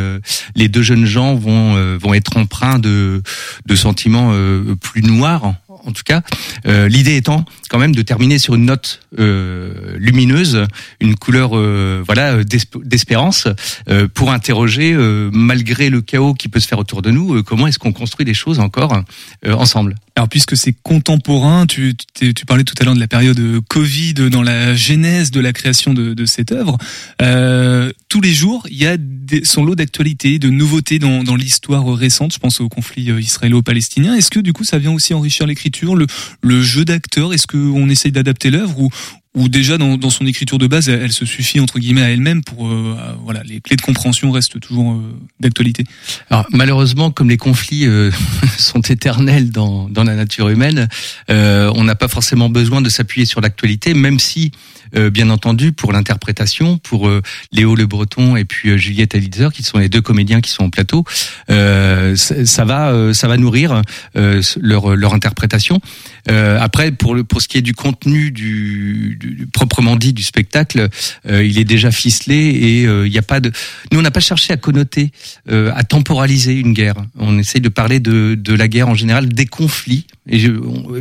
[0.56, 3.22] les deux jeunes gens vont vont être empreints de
[3.68, 4.34] de sentiments
[4.82, 5.54] plus noirs.
[5.86, 6.22] En tout cas,
[6.66, 10.66] Euh, l'idée étant quand même de terminer sur une note euh, lumineuse,
[11.02, 13.48] une couleur euh, voilà euh, d'esp- d'espérance
[13.90, 14.96] euh, pour interroger
[15.34, 18.34] malgré le chaos qui peut se faire autour de nous, comment est-ce qu'on construit des
[18.34, 19.04] choses encore
[19.48, 19.96] ensemble.
[20.16, 24.44] Alors puisque c'est contemporain, tu, tu, parlais tout à l'heure de la période Covid dans
[24.44, 26.78] la genèse de la création de, de cette œuvre.
[27.22, 31.84] Euh, tous les jours, il y a des, son lot d'actualités, de nouveautés dans, l'histoire
[31.96, 32.32] récente.
[32.32, 34.14] Je pense au conflit euh, israélo-palestinien.
[34.14, 36.06] Est-ce que du coup ça vient aussi enrichir l'écriture, le,
[36.44, 37.34] le jeu d'acteur?
[37.34, 38.92] Est-ce qu'on essaye d'adapter l'œuvre ou
[39.36, 42.44] ou déjà dans, dans son écriture de base, elle, se suffit entre guillemets à elle-même
[42.44, 45.02] pour euh, voilà les clés de compréhension restent toujours euh,
[45.40, 45.84] d'actualité.
[46.30, 48.12] Alors malheureusement, comme les conflits euh,
[48.58, 50.88] sont éternels dans, dans la nature humaine,
[51.30, 54.52] euh, on n'a pas forcément besoin de s'appuyer sur l'actualité, même si,
[54.96, 59.64] euh, bien entendu, pour l'interprétation, pour euh, Léo Le Breton et puis Juliette Elitzer, qui
[59.64, 61.04] sont les deux comédiens qui sont au plateau,
[61.48, 63.82] ça, va, ça va nourrir
[64.16, 65.80] leur, leur interprétation.
[66.28, 69.18] Après, pour le pour ce qui est du contenu du,
[69.52, 70.90] proprement dit du spectacle,
[71.30, 73.52] euh, il est déjà ficelé et euh, il n'y a pas de.
[73.92, 75.12] Nous, on n'a pas cherché à connoter,
[75.50, 76.96] euh, à temporaliser une guerre.
[77.18, 80.06] On essaye de parler de de la guerre en général, des conflits.
[80.28, 80.52] Et je,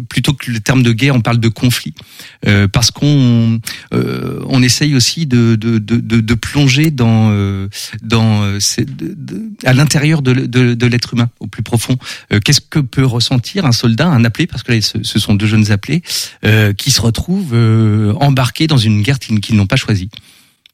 [0.01, 1.95] plutôt que le terme de guerre, on parle de conflit,
[2.47, 3.61] euh, parce qu'on
[3.95, 7.69] euh, on essaye aussi de de de, de, plonger dans euh,
[8.03, 8.59] dans euh,
[9.65, 11.97] à l'intérieur de, l'être humain, au plus profond.
[12.33, 15.35] Euh, Qu'est-ce que peut ressentir un soldat, un appelé, parce que là, ce, ce sont
[15.35, 16.03] deux jeunes appelés
[16.45, 17.55] euh, qui se retrouvent
[18.21, 20.11] embarqués dans une guerre qu'ils n'ont pas choisie.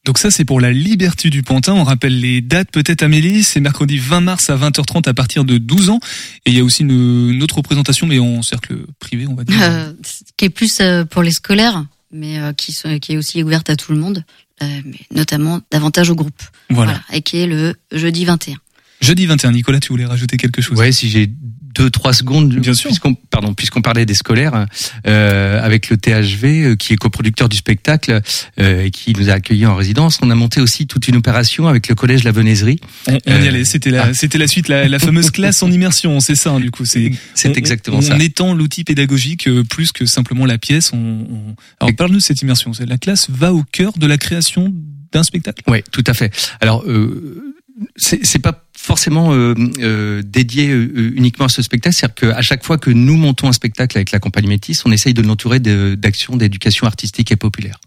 [0.04, 1.74] Donc ça c'est pour la liberté du Pantin.
[1.74, 3.42] On rappelle les dates peut-être Amélie.
[3.42, 6.00] C'est mercredi 20 mars à 20h30 à partir de 12 ans.
[6.46, 9.44] Et il y a aussi une, une autre représentation mais en cercle privé on va
[9.44, 9.58] dire.
[9.60, 9.92] Euh,
[10.36, 13.68] qui est plus euh, pour les scolaires, mais euh, qui, sont- qui est aussi ouverte
[13.68, 14.24] à tout le monde,
[14.62, 14.82] mais
[15.14, 16.42] notamment davantage au groupe.
[16.70, 17.02] Voilà.
[17.12, 18.56] Et qui est le jeudi 21.
[19.00, 19.52] Jeudi 21.
[19.52, 20.76] Nicolas tu voulais rajouter quelque chose?
[20.78, 21.30] Ouais, si j'ai
[21.78, 22.88] deux trois secondes, Bien sûr.
[22.88, 24.66] puisqu'on pardon, puisqu'on parlait des scolaires,
[25.06, 28.20] euh, avec le THV euh, qui est coproducteur du spectacle
[28.60, 31.68] euh, et qui nous a accueillis en résidence, on a monté aussi toute une opération
[31.68, 32.80] avec le collège La Venaiserie.
[33.06, 33.64] On, on y Euh, allait.
[33.64, 34.14] C'était la ah.
[34.14, 36.18] c'était la suite la, la fameuse classe en immersion.
[36.20, 36.84] C'est ça hein, du coup.
[36.84, 38.14] C'est C'est exactement on, ça.
[38.16, 40.92] On étend l'outil pédagogique euh, plus que simplement la pièce.
[40.92, 42.72] On, on- Alors parle-nous de cette immersion.
[42.72, 44.72] C'est- La classe va au cœur de la création
[45.12, 45.62] d'un spectacle?
[45.68, 46.32] Oui, tout à fait.
[46.60, 47.54] Alors, euh,
[47.96, 52.78] c'est pas forcément euh, euh, dédié euh, uniquement à ce spectacle, c'est-à-dire qu'à chaque fois
[52.78, 56.86] que nous montons un spectacle avec la compagnie Métis, on essaye de l'entourer d'actions d'éducation
[56.86, 57.78] artistique et populaire.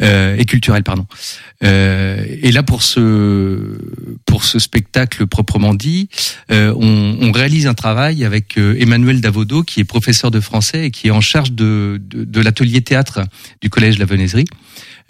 [0.00, 1.06] Euh, et culturelle, pardon.
[1.62, 3.76] Euh, et là, pour ce
[4.24, 6.08] pour ce spectacle proprement dit,
[6.50, 10.86] euh, on, on réalise un travail avec euh, Emmanuel Davodo, qui est professeur de français
[10.86, 13.20] et qui est en charge de, de, de l'atelier théâtre
[13.60, 14.46] du collège La Venaiserie.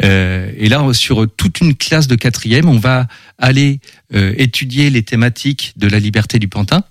[0.04, 3.06] Euh, et là, sur toute une classe de quatrième, on va
[3.38, 3.80] aller
[4.14, 6.84] euh, étudier les thématiques de la liberté du Pantin.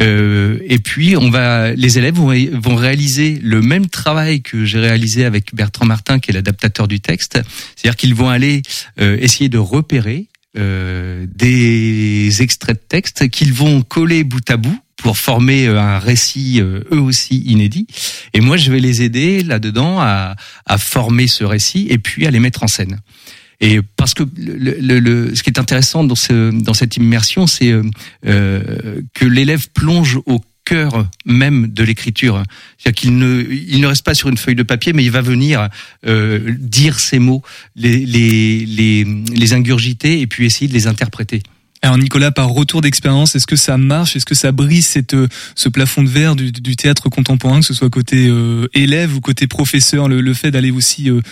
[0.00, 4.78] Euh, et puis, on va, les élèves vont, vont réaliser le même travail que j'ai
[4.78, 7.38] réalisé avec Bertrand Martin, qui est l'adaptateur du texte.
[7.76, 8.62] C'est-à-dire qu'ils vont aller
[9.00, 14.80] euh, essayer de repérer euh, des extraits de texte qu'ils vont coller bout à bout
[15.02, 17.86] pour former euh, un récit euh, eux aussi inédit.
[18.34, 20.36] Et moi, je vais les aider là-dedans à,
[20.66, 23.00] à former ce récit et puis à les mettre en scène.
[23.60, 27.46] Et parce que le, le, le- ce qui est intéressant dans, ce, dans cette immersion,
[27.46, 27.82] c'est euh,
[28.26, 32.42] euh, que l'élève plonge au cœur même de l'écriture.
[32.78, 35.20] C'est-à-dire qu'il ne, il ne reste pas sur une feuille de papier, mais il va
[35.20, 35.68] venir
[36.06, 37.42] euh, dire ces mots,
[37.76, 41.42] les, les, les, les ingurgiter et puis essayer de les interpréter.
[41.82, 44.14] Alors Nicolas, par retour d'expérience, est-ce que ça marche?
[44.14, 47.66] Est-ce que ça brise cette, euh, ce plafond de verre du, du théâtre contemporain, que
[47.66, 51.22] ce soit côté euh, élève ou côté professeur, le, fait d'aller aussi, euh,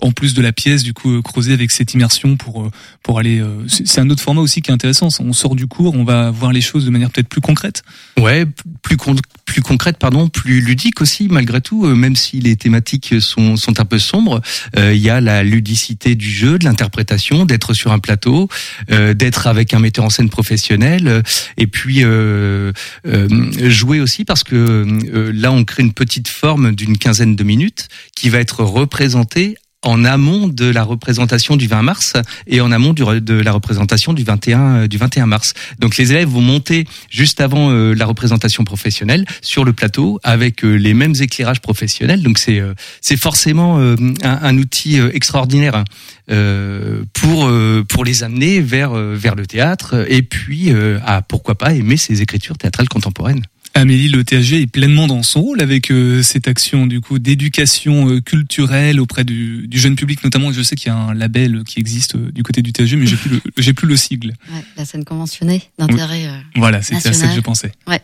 [0.00, 2.70] en plus de la pièce, du coup, euh, creuser avec cette immersion pour euh,
[3.02, 3.40] pour aller.
[3.40, 5.08] euh, c'est un autre format aussi qui est intéressant.
[5.20, 7.82] On sort du cours, on va voir les choses de manière peut-être plus concrète.
[8.18, 8.46] Ouais,
[8.82, 8.96] plus
[9.44, 11.86] plus concrète, pardon, plus ludique aussi, malgré tout.
[11.86, 14.40] même si les thématiques sont sont un peu sombres,
[14.76, 18.48] il y a la ludicité du jeu, de l'interprétation, d'être sur un plateau,
[18.88, 21.22] d'être avec un metteur en scène professionnel,
[21.56, 22.72] et puis euh,
[23.68, 28.28] jouer aussi parce que là on crée une petite forme d'une quinzaine de minutes qui
[28.28, 32.14] va être représentée en amont de la représentation du 20 mars
[32.46, 35.54] et en amont de la représentation du 21 euh, du 21 mars.
[35.78, 40.64] Donc les élèves vont monter juste avant euh, la représentation professionnelle sur le plateau avec
[40.64, 42.22] euh, les mêmes éclairages professionnels.
[42.22, 45.84] Donc c'est euh, c'est forcément un, un outil extraordinaire hein,
[47.12, 47.50] pour
[47.88, 50.72] pour les amener vers vers le théâtre et puis
[51.04, 53.42] à pourquoi pas aimer ces écritures théâtrales contemporaines.
[53.74, 58.08] Amélie, le THG est pleinement dans son rôle avec euh, cette action du coup d'éducation
[58.08, 60.50] euh, culturelle auprès du, du jeune public, notamment.
[60.52, 63.06] Je sais qu'il y a un label qui existe euh, du côté du THG, mais
[63.06, 64.34] j'ai plus le j'ai plus le sigle.
[64.52, 66.26] Ouais, la scène conventionnée d'intérêt.
[66.26, 67.70] euh, Voilà, c'était à ça que je pensais.
[67.86, 68.00] Ouais.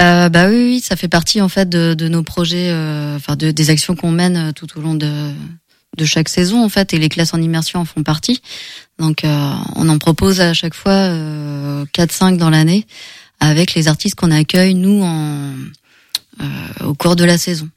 [0.00, 3.34] Euh, bah oui, oui, ça fait partie en fait de, de nos projets, euh, enfin
[3.34, 5.32] de, des actions qu'on mène tout au long de,
[5.96, 8.40] de chaque saison en fait, et les classes en immersion en font partie.
[8.98, 12.86] Donc euh, on en propose à chaque fois euh, 4-5 dans l'année
[13.40, 15.52] avec les artistes qu'on accueille nous en,
[16.40, 17.68] euh, au cours de la saison.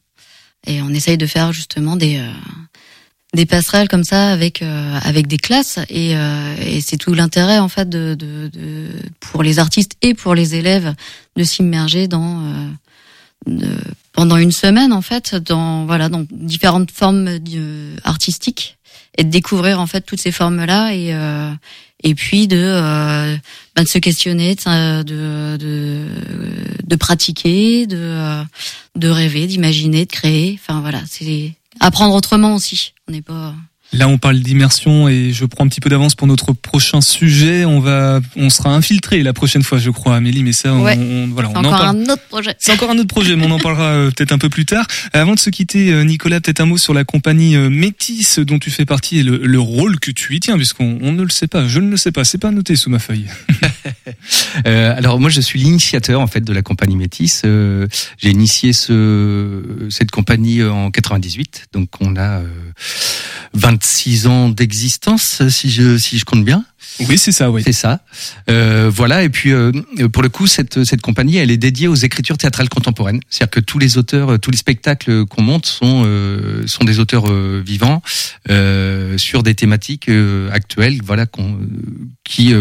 [0.68, 2.28] Et on essaye de faire justement des euh,
[3.34, 7.60] des passerelles comme ça avec euh, avec des classes et, euh, et c'est tout l'intérêt
[7.60, 8.90] en fait de, de, de
[9.22, 10.94] pour les artistes et pour les élèves
[11.38, 12.68] de s'immerger dans euh,
[13.48, 13.78] de-
[14.12, 18.78] pendant une semaine en fait dans voilà dans différentes formes euh, artistiques
[19.18, 21.52] et de découvrir en fait toutes ces formes là et euh,
[22.04, 23.36] et puis de euh,
[23.76, 26.06] bah, de se questionner de de de,
[26.84, 28.44] de pratiquer de euh,
[28.96, 30.60] de rêver d'imaginer de créer.
[30.62, 32.94] Enfin voilà c'est apprendre autrement aussi.
[33.08, 33.54] On n'est pas
[33.94, 37.66] Là, on parle d'immersion et je prends un petit peu d'avance pour notre prochain sujet.
[37.66, 40.44] On va, on sera infiltré la prochaine fois, je crois, Amélie.
[40.44, 40.98] Mais ça, on, Ouais.
[40.98, 41.98] on- voilà, c'est on en encore parle.
[41.98, 44.38] un autre projet C'est encore un autre projet, mais on en parlera euh, peut-être un
[44.38, 44.86] peu plus tard.
[45.12, 48.60] Avant de se quitter, euh, Nicolas, peut-être un mot sur la compagnie euh, Métis dont
[48.60, 51.30] tu fais partie et le, le rôle que tu y tiens, puisqu'on on ne le
[51.30, 51.68] sait pas.
[51.68, 52.24] Je ne le sais pas.
[52.24, 53.26] C'est pas noté sous ma feuille.
[54.68, 57.42] Euh, alors moi je suis l'initiateur en fait de la compagnie Métis.
[57.46, 62.48] Euh, J'ai initié ce, cette compagnie en 98, donc on a euh,
[63.82, 66.64] 26 ans d'existence si je si je compte bien.
[67.00, 67.64] Oui, c'est ça, oui.
[67.66, 68.02] C'est ça.
[68.50, 69.24] Euh, voilà.
[69.24, 69.72] Et puis, euh,
[70.12, 73.22] pour le coup, cette, cette compagnie, elle est dédiée aux écritures théâtrales contemporaines.
[73.30, 77.00] C'est-à-dire que tous les auteurs, euh, tous les spectacles qu'on monte sont euh, sont des
[77.00, 77.32] auteurs
[77.64, 78.02] vivants
[79.18, 80.10] sur des thématiques
[80.52, 81.26] actuelles, voilà,
[82.24, 82.54] qui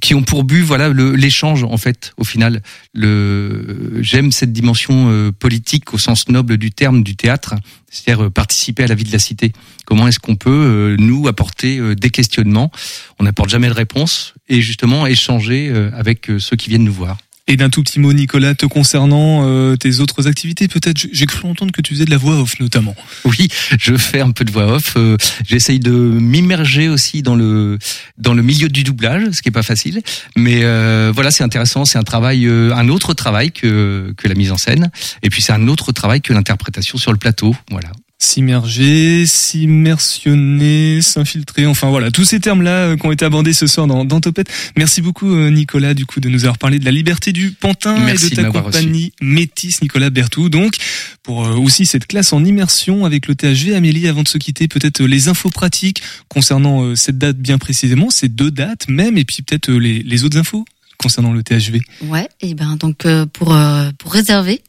[0.00, 2.12] qui ont pour but, voilà, l'échange en fait.
[2.16, 2.62] Au final,
[2.94, 7.54] le j'aime cette dimension euh, politique au sens noble du terme du théâtre,
[7.90, 9.52] c'est-à-dire euh, participer à la vie de la cité.
[9.86, 12.70] Comment est-ce qu'on peut euh, nous apporter euh, des questionnements?
[13.18, 16.92] On n'apporte jamais de réponse et justement échanger euh, avec euh, ceux qui viennent nous
[16.92, 17.16] voir.
[17.50, 21.06] Et d'un tout petit mot, Nicolas, te concernant euh, tes autres activités, peut-être.
[21.10, 22.94] J'ai cru entendre que tu faisais de la voix off, notamment.
[23.24, 23.48] Oui,
[23.80, 24.94] je fais un peu de voix off.
[24.96, 27.78] euh, J'essaye de m'immerger aussi dans le
[28.18, 30.02] dans le milieu du doublage, ce qui est pas facile.
[30.36, 31.86] Mais euh, voilà, c'est intéressant.
[31.86, 34.90] C'est un travail, euh, un autre travail que que la mise en scène.
[35.22, 37.56] Et puis c'est un autre travail que l'interprétation sur le plateau.
[37.70, 37.88] Voilà.
[38.20, 43.86] S'immerger, s'immersionner, s'infiltrer, enfin voilà, tous ces termes-là euh, qui ont été abordés ce soir
[43.86, 44.50] dans, dans Topette.
[44.76, 47.96] Merci beaucoup euh, Nicolas du coup de nous avoir parlé de la liberté du pantin
[48.00, 50.48] Merci et de ta compagnie Métis Nicolas Bertou.
[50.48, 50.74] Donc
[51.22, 54.66] pour euh, aussi cette classe en immersion avec le THV Amélie avant de se quitter,
[54.66, 59.24] peut-être les infos pratiques concernant euh, cette date bien précisément, ces deux dates même et
[59.24, 60.64] puis peut-être euh, les, les autres infos
[60.98, 61.80] concernant le THV.
[62.02, 64.60] Ouais, et ben donc euh, pour euh, pour réserver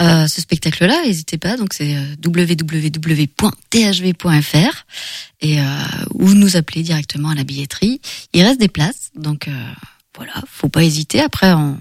[0.00, 1.56] euh, ce spectacle-là, n'hésitez pas.
[1.56, 3.36] Donc c'est euh, www.thv.fr
[5.40, 5.64] et euh,
[6.14, 8.00] ou nous appeler directement à la billetterie.
[8.32, 9.52] Il reste des places, donc euh,
[10.16, 11.20] voilà, faut pas hésiter.
[11.20, 11.78] Après, on...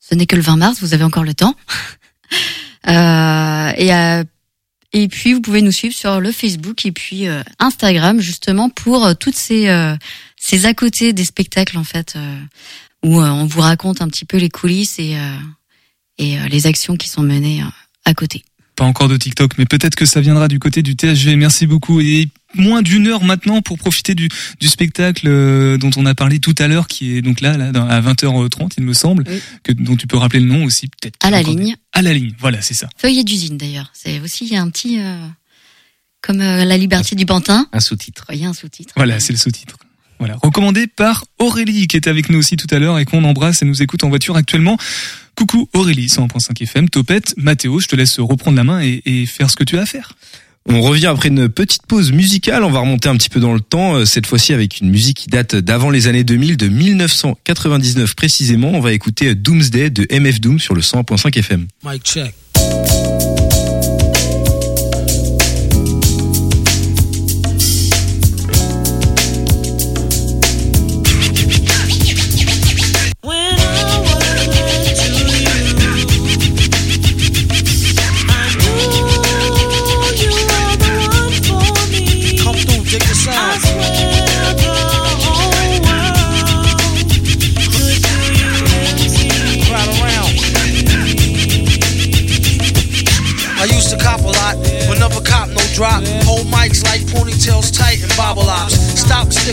[0.00, 1.54] ce n'est que le 20 mars, vous avez encore le temps.
[2.88, 4.24] Euh, et euh,
[4.94, 7.26] et puis vous pouvez nous suivre sur le Facebook et puis
[7.58, 9.68] Instagram justement pour toutes ces
[10.38, 12.16] ces à côté des spectacles en fait
[13.04, 15.18] où on vous raconte un petit peu les coulisses et
[16.20, 17.66] et euh, les actions qui sont menées euh,
[18.04, 18.44] à côté.
[18.76, 21.36] Pas encore de TikTok, mais peut-être que ça viendra du côté du THV.
[21.36, 22.00] Merci beaucoup.
[22.00, 24.28] Et moins d'une heure maintenant pour profiter du,
[24.58, 28.00] du spectacle euh, dont on a parlé tout à l'heure, qui est donc là, à
[28.00, 29.24] 20h30, il me semble,
[29.64, 31.16] que, dont tu peux rappeler le nom aussi, peut-être.
[31.24, 31.64] À la ligne.
[31.66, 32.88] des- À la ligne, voilà, c'est ça.
[32.96, 33.90] Feuillet d'usine d'ailleurs.
[33.92, 35.26] C'est aussi un petit euh,
[36.22, 37.66] comme euh, la liberté du pantin.
[37.72, 38.24] Un sous-titre.
[38.32, 38.94] Il y a un sous-titre.
[38.96, 39.76] Voilà, c'est le sous-titre.
[40.18, 43.62] Voilà, recommandé par Aurélie qui était avec nous aussi tout à l'heure et qu'on embrasse
[43.62, 44.76] et nous écoute en voiture actuellement.
[45.36, 49.50] Coucou Aurélie, 101.5 FM, Topette, Mathéo, je te laisse reprendre la main et, et faire
[49.50, 50.12] ce que tu as à faire.
[50.68, 52.64] On revient après une petite pause musicale.
[52.64, 55.16] On va remonter un petit peu dans le temps, euh, cette fois-ci avec une musique
[55.16, 58.70] qui date d'avant les années 2000, de 1999 précisément.
[58.74, 61.66] On va écouter Doomsday de MF Doom sur le 100.5 FM.
[62.04, 62.34] Check.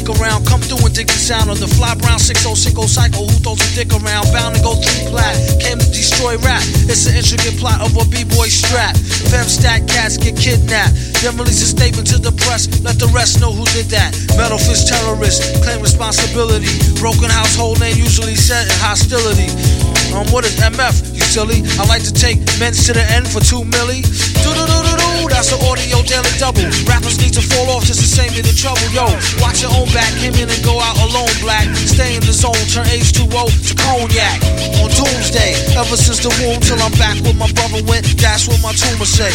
[0.07, 3.27] Stick around, come through and dig the sound of the fly brown 6060 cycle.
[3.27, 4.31] Who throws a dick around?
[4.31, 5.35] Bound to go three plat.
[5.59, 6.63] Came to destroy rap.
[6.87, 8.95] It's an intricate plot of a b-boy strap.
[9.31, 10.95] Fem stack cats get kidnapped.
[11.21, 12.67] Then release a statement to the press.
[12.83, 14.15] Let the rest know who did that.
[14.37, 16.71] Metal fist terrorist, claim responsibility.
[16.99, 19.51] Broken household name usually set in hostility.
[20.15, 21.13] Um, what is MF?
[21.13, 21.63] You silly.
[21.79, 24.01] I like to take men to the end for two milli.
[24.43, 24.96] Do do do do
[25.29, 26.63] That's an audio daily double.
[26.87, 28.83] Rappers need to fall off just to save me the trouble.
[28.95, 29.05] Yo,
[29.43, 30.09] watch your own back.
[30.17, 31.67] Came in and go out alone, black.
[31.75, 32.55] Stay in the zone.
[32.71, 34.39] Turn H2O to cognac.
[34.79, 35.53] On doomsday.
[35.75, 38.07] Ever since the womb till I'm back where my brother went.
[38.17, 39.29] That's what my tumor say.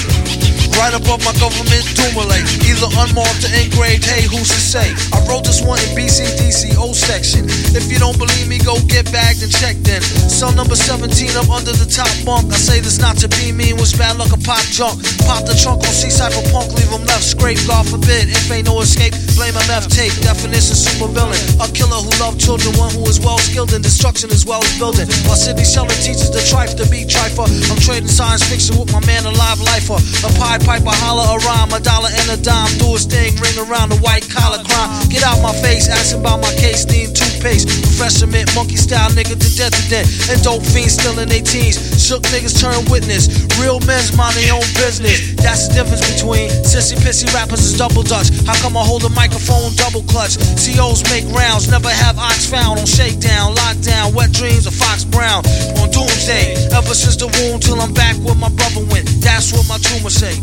[0.80, 2.48] Right above my government doomulate.
[2.64, 4.08] Either unmarked or engraved.
[4.08, 4.88] Hey, who's to say?
[5.12, 7.44] I wrote this one in BCDC O section.
[7.76, 10.00] If you don't believe me, go get bagged and checked in.
[10.32, 12.48] Cell number 17 up under the top bunk.
[12.52, 14.96] I say this not to be mean, was bad luck a pop junk.
[15.28, 17.58] Pop the trunk on seaside for punk, leave him left scrape.
[17.66, 20.12] God forbid, if ain't no escape, blame MF tape.
[20.22, 21.38] Definition super villain.
[21.58, 24.72] A killer who loved children, one who is well skilled in destruction as well as
[24.78, 25.08] building.
[25.26, 27.48] While Sidney Sheldon teaches the trife to be trifer.
[27.70, 29.98] I'm trading science fiction with my man, a live lifer.
[30.26, 32.70] A pied piper, holler a rhyme, a dollar and a dime.
[32.78, 34.90] Do his thing, ring around the white collar crime.
[35.08, 37.68] Get out my face, asking about my case, need toothpaste.
[37.82, 40.08] Professor mint, monkey style nigga to death to death.
[40.30, 41.80] And dope fiends still in their teens.
[41.98, 43.28] Shook niggas turn witness.
[43.58, 45.34] Real men's mind their own business.
[45.36, 48.28] That's difference between sissy pissy rappers is double dutch.
[48.46, 50.36] How come I hold a microphone double clutch?
[50.60, 55.42] COs make rounds, never have ox found on shakedown, lockdown, wet dreams of Fox Brown
[55.80, 56.54] on doomsday.
[56.70, 59.08] Ever since the womb till I'm back where my brother went.
[59.24, 60.36] That's what my tumor say.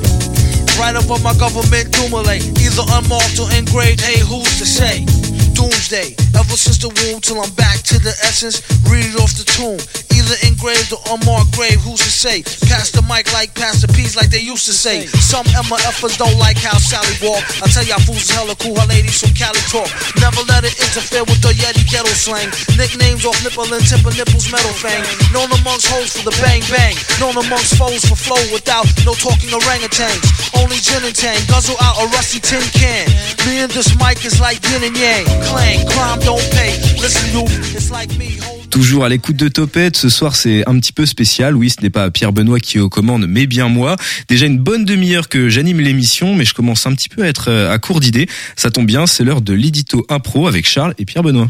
[0.82, 4.02] Right up on my government accumulate, either unmarked or engraved.
[4.02, 5.06] Hey, who's to say?
[5.54, 6.16] Doomsday.
[6.34, 8.64] Ever since the womb till I'm back to the essence.
[8.90, 10.09] Read it off the tomb.
[10.30, 11.82] Either engraved or unmarked grave.
[11.82, 12.46] Who's to say?
[12.70, 15.10] Pass the mic like pass the like they used to say.
[15.18, 17.42] Some MFers don't like how Sally walk.
[17.66, 18.78] I tell y'all fools is hella cool.
[18.78, 19.90] Her ladies from Cali talk.
[20.22, 22.46] Never let it interfere with the Yeti ghetto slang.
[22.78, 25.02] Nicknames off nipple and tip of nipples metal fang.
[25.34, 26.94] Known amongst hoes for the bang bang.
[27.18, 30.22] Known amongst foes for flow without no talking orangutans.
[30.62, 31.42] Only gin and tang.
[31.50, 33.10] Guzzle out a rusty tin can.
[33.50, 35.26] Me and this mic is like yin and yang.
[35.50, 36.78] Clang, crime don't pay.
[37.02, 38.59] Listen, you, it's like me.
[38.70, 41.56] Toujours à l'écoute de Topette, ce soir c'est un petit peu spécial.
[41.56, 43.96] Oui, ce n'est pas Pierre Benoît qui est aux commandes, mais bien moi.
[44.28, 47.50] Déjà une bonne demi-heure que j'anime l'émission, mais je commence un petit peu à être
[47.50, 48.28] euh, à court d'idées.
[48.56, 51.50] Ça tombe bien, c'est l'heure de l'édito impro avec Charles et Pierre Benoît.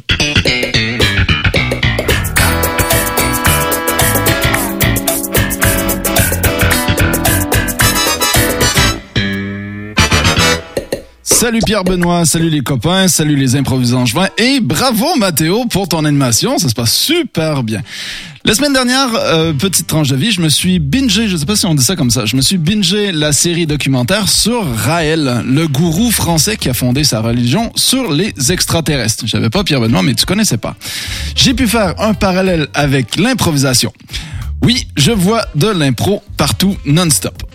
[11.39, 16.03] Salut Pierre Benoît, salut les copains, salut les improvisants angevins et bravo Mathéo pour ton
[16.03, 17.81] animation, ça se passe super bien.
[18.43, 21.55] La semaine dernière, euh, petite tranche de vie, je me suis bingé, je sais pas
[21.55, 25.45] si on dit ça comme ça, je me suis bingé la série documentaire sur Raël,
[25.45, 29.23] le gourou français qui a fondé sa religion sur les extraterrestres.
[29.25, 30.75] J'avais pas Pierre Benoît, mais tu connaissais pas.
[31.35, 33.93] J'ai pu faire un parallèle avec l'improvisation.
[34.61, 37.48] Oui, je vois de l'impro partout non-stop.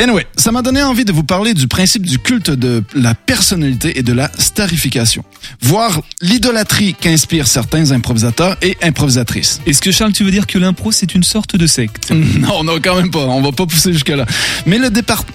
[0.00, 3.98] Anyway, ça m'a donné envie de vous parler du principe du culte de la personnalité
[3.98, 5.22] et de la starification.
[5.60, 9.60] Voir l'idolâtrie qu'inspirent certains improvisateurs et improvisatrices.
[9.66, 12.10] Est-ce que Charles, tu veux dire que l'impro c'est une sorte de secte?
[12.40, 13.26] Non, non, quand même pas.
[13.26, 14.24] On va pas pousser jusque là.
[14.64, 15.26] Mais le départ,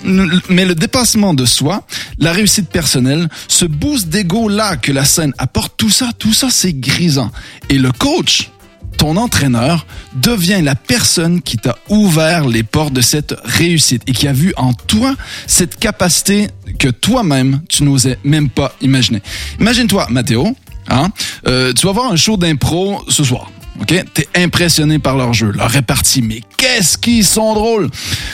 [0.49, 1.85] mais le dépassement de soi,
[2.17, 6.47] la réussite personnelle, ce boost d'ego là que la scène apporte, tout ça, tout ça,
[6.49, 7.31] c'est grisant.
[7.69, 8.49] Et le coach,
[8.97, 9.85] ton entraîneur
[10.15, 14.53] devient la personne qui t'a ouvert les portes de cette réussite et qui a vu
[14.57, 15.15] en toi
[15.47, 19.21] cette capacité que toi-même tu n'osais même pas imaginer.
[19.59, 20.55] Imagine-toi, Mathéo,
[20.89, 21.09] hein,
[21.47, 23.51] euh, tu vas voir un show d'impro ce soir.
[23.81, 23.93] OK?
[24.13, 27.89] T'es impressionné par leur jeu, leur répartie, mais qu'est-ce qu'ils sont drôles!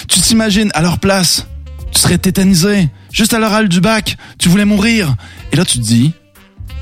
[0.07, 1.47] Tu t'imagines à leur place,
[1.91, 5.15] tu serais tétanisé, juste à l'oral du bac, tu voulais mourir.
[5.51, 6.13] Et là, tu te dis,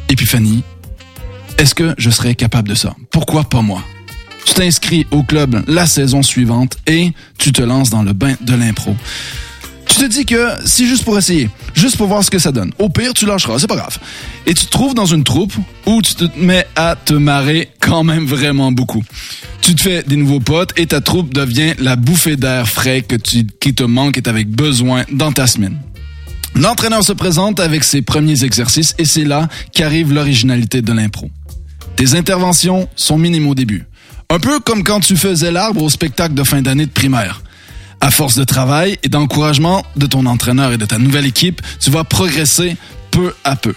[0.10, 0.64] Épiphanie,
[1.60, 2.96] est-ce que je serais capable de ça?
[3.12, 3.84] Pourquoi pas moi?
[4.46, 8.56] Tu t'inscris au club la saison suivante et tu te lances dans le bain de
[8.56, 8.96] l'impro.
[9.86, 12.72] Tu te dis que c'est juste pour essayer, juste pour voir ce que ça donne.
[12.80, 13.98] Au pire, tu lâcheras, c'est pas grave.
[14.46, 15.54] Et tu te trouves dans une troupe
[15.86, 19.04] où tu te mets à te marrer quand même vraiment beaucoup.
[19.62, 23.74] Tu te fais des nouveaux potes et ta troupe devient la bouffée d'air frais qui
[23.74, 25.78] te manque et avec besoin dans ta semaine.
[26.56, 31.30] L'entraîneur se présente avec ses premiers exercices et c'est là qu'arrive l'originalité de l'impro.
[32.00, 33.86] Tes interventions sont minimes au début.
[34.30, 37.42] Un peu comme quand tu faisais l'arbre au spectacle de fin d'année de primaire.
[38.00, 41.90] À force de travail et d'encouragement de ton entraîneur et de ta nouvelle équipe, tu
[41.90, 42.78] vas progresser
[43.12, 43.76] peu à peu.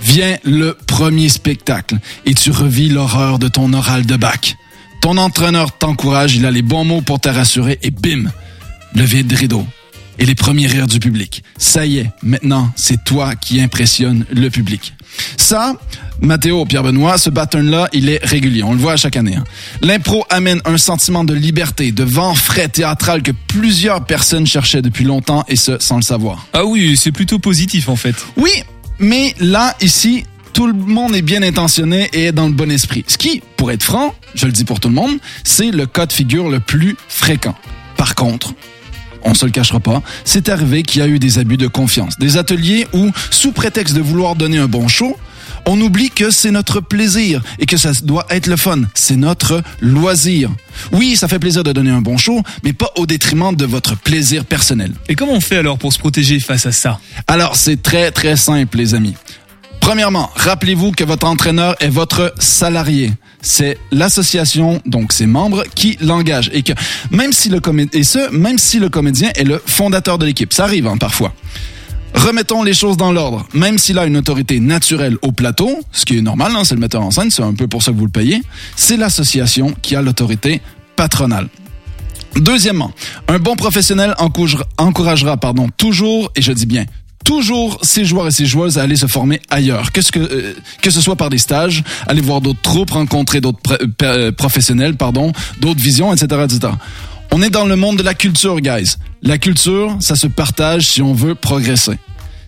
[0.00, 4.56] Vient le premier spectacle et tu revis l'horreur de ton oral de bac.
[5.02, 8.30] Ton entraîneur t'encourage, il a les bons mots pour te rassurer et bim,
[8.94, 9.66] le vide rideau
[10.20, 11.42] et les premiers rires du public.
[11.58, 14.94] Ça y est, maintenant, c'est toi qui impressionne le public.
[15.36, 15.74] Ça,
[16.20, 18.62] Mathéo, Pierre Benoît, ce pattern-là, il est régulier.
[18.62, 19.34] On le voit à chaque année.
[19.36, 19.44] hein.
[19.82, 25.04] L'impro amène un sentiment de liberté, de vent frais théâtral que plusieurs personnes cherchaient depuis
[25.04, 26.46] longtemps et ce, sans le savoir.
[26.52, 28.14] Ah oui, c'est plutôt positif en fait.
[28.36, 28.52] Oui,
[28.98, 33.04] mais là, ici, tout le monde est bien intentionné et est dans le bon esprit.
[33.08, 36.06] Ce qui, pour être franc, je le dis pour tout le monde, c'est le cas
[36.06, 37.54] de figure le plus fréquent.
[37.96, 38.52] Par contre,
[39.22, 42.18] on se le cachera pas, c'est arrivé qu'il y a eu des abus de confiance.
[42.18, 45.16] Des ateliers où, sous prétexte de vouloir donner un bon show,
[45.66, 48.82] on oublie que c'est notre plaisir et que ça doit être le fun.
[48.94, 50.50] C'est notre loisir.
[50.92, 53.96] Oui, ça fait plaisir de donner un bon show, mais pas au détriment de votre
[53.96, 54.92] plaisir personnel.
[55.08, 56.98] Et comment on fait alors pour se protéger face à ça?
[57.26, 59.14] Alors, c'est très très simple, les amis.
[59.80, 63.12] Premièrement, rappelez-vous que votre entraîneur est votre salarié.
[63.42, 66.50] C'est l'association, donc ses membres, qui l'engagent.
[66.52, 66.72] Et que
[67.10, 67.60] même si le
[67.92, 70.52] et ce, même si le comédien est le fondateur de l'équipe.
[70.52, 71.32] Ça arrive, hein, parfois.
[72.14, 73.46] Remettons les choses dans l'ordre.
[73.54, 76.80] Même s'il a une autorité naturelle au plateau, ce qui est normal, hein, c'est le
[76.80, 78.42] metteur en scène, c'est un peu pour ça que vous le payez,
[78.76, 80.60] c'est l'association qui a l'autorité
[80.96, 81.48] patronale.
[82.36, 82.92] Deuxièmement,
[83.28, 84.14] un bon professionnel
[84.78, 86.84] encouragera pardon, toujours, et je dis bien
[87.24, 90.90] toujours ses joueurs et ses joueuses à aller se former ailleurs, ce, que, euh, que
[90.90, 95.32] ce soit par des stages, aller voir d'autres troupes, rencontrer d'autres pr- euh, professionnels, pardon,
[95.60, 96.72] d'autres visions, etc., etc.
[97.32, 98.94] On est dans le monde de la culture, guys.
[99.22, 101.98] La culture, ça se partage si on veut progresser.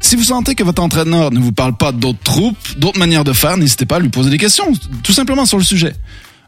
[0.01, 3.33] Si vous sentez que votre entraîneur ne vous parle pas d'autres troupes, d'autres manières de
[3.33, 4.73] faire, n'hésitez pas à lui poser des questions,
[5.05, 5.95] tout simplement sur le sujet.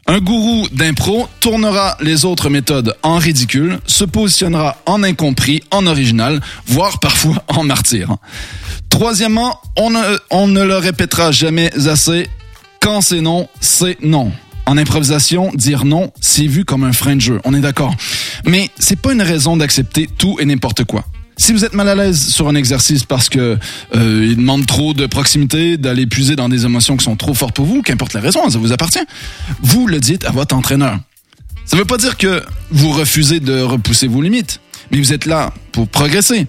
[0.07, 6.41] Un gourou d'impro tournera les autres méthodes en ridicule, se positionnera en incompris, en original,
[6.67, 8.15] voire parfois en martyr.
[8.89, 12.29] Troisièmement, on ne, le répétera jamais assez,
[12.79, 14.31] quand c'est non, c'est non.
[14.67, 17.41] En improvisation, dire non, c'est vu comme un frein de jeu.
[17.43, 17.95] On est d'accord.
[18.45, 21.03] Mais c'est pas une raison d'accepter tout et n'importe quoi.
[21.37, 23.57] Si vous êtes mal à l'aise sur un exercice parce que
[23.95, 27.55] euh, il demande trop de proximité, d'aller puiser dans des émotions qui sont trop fortes
[27.55, 29.03] pour vous, qu'importe la raison, ça vous appartient.
[29.61, 30.97] Vous le dites à votre entraîneur.
[31.65, 34.61] Ça veut pas dire que vous refusez de repousser vos limites,
[34.91, 36.47] mais vous êtes là pour progresser.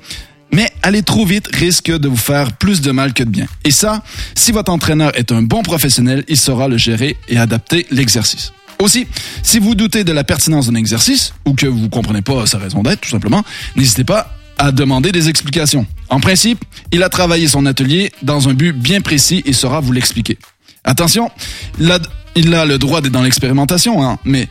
[0.53, 3.47] Mais aller trop vite risque de vous faire plus de mal que de bien.
[3.65, 4.05] Et ça,
[4.37, 8.53] si votre entraîneur est un bon professionnel, il saura le gérer et adapter l'exercice.
[8.79, 9.07] Aussi,
[9.43, 12.83] si vous doutez de la pertinence d'un exercice ou que vous comprenez pas sa raison
[12.83, 13.43] d'être, tout simplement,
[13.75, 15.87] n'hésitez pas à demander des explications.
[16.09, 19.93] En principe, il a travaillé son atelier dans un but bien précis et saura vous
[19.93, 20.39] l'expliquer.
[20.85, 21.31] Attention,
[21.79, 21.99] il a,
[22.35, 24.49] il a le droit d'être dans l'expérimentation, hein, mais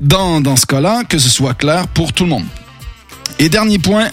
[0.00, 2.44] dans, dans ce cas-là, que ce soit clair pour tout le monde.
[3.38, 4.10] Et dernier point,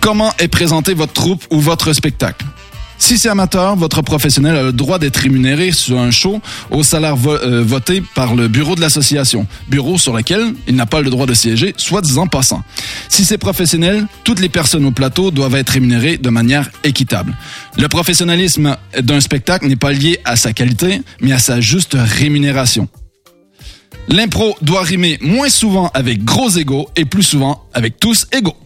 [0.00, 2.44] comment est présenté votre troupe ou votre spectacle?
[2.98, 6.40] Si c'est amateur, votre professionnel a le droit d'être rémunéré sur un show
[6.70, 11.00] au salaire euh, voté par le bureau de l'association, bureau sur lequel il n'a pas
[11.00, 12.62] le droit de siéger, soit disant passant.
[13.08, 17.36] Si c'est professionnel, toutes les personnes au plateau doivent être rémunérées de manière équitable.
[17.78, 22.88] Le professionnalisme d'un spectacle n'est pas lié à sa qualité, mais à sa juste rémunération.
[24.08, 28.56] L'impro doit rimer moins souvent avec gros égaux et plus souvent avec tous égaux.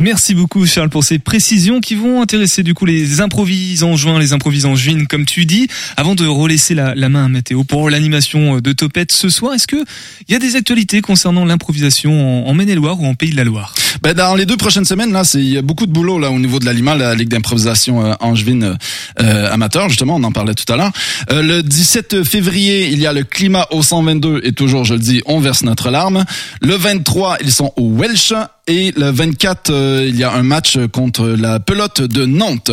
[0.00, 4.32] Merci beaucoup Charles pour ces précisions qui vont intéresser du coup les improvisants juin, les
[4.32, 5.66] improvisants juin comme tu dis.
[5.96, 9.66] Avant de relaisser la, la main à Mathéo pour l'animation de Topette ce soir, est-ce
[9.66, 9.84] que
[10.28, 13.42] il y a des actualités concernant l'improvisation en, en Maine-et-Loire ou en Pays de la
[13.42, 13.74] Loire?
[14.00, 16.38] Ben dans les deux prochaines semaines là, il y a beaucoup de boulot là au
[16.38, 18.78] niveau de la LIMA, la Ligue d'improvisation euh, angevine
[19.20, 20.92] euh, amateur justement, on en parlait tout à l'heure.
[21.32, 25.00] Euh, le 17 février, il y a le climat au 122 et toujours je le
[25.00, 26.24] dis, on verse notre larme.
[26.60, 28.32] Le 23, ils sont au Welsh
[28.68, 32.70] et le 24, euh, il y a un match contre la pelote de Nantes.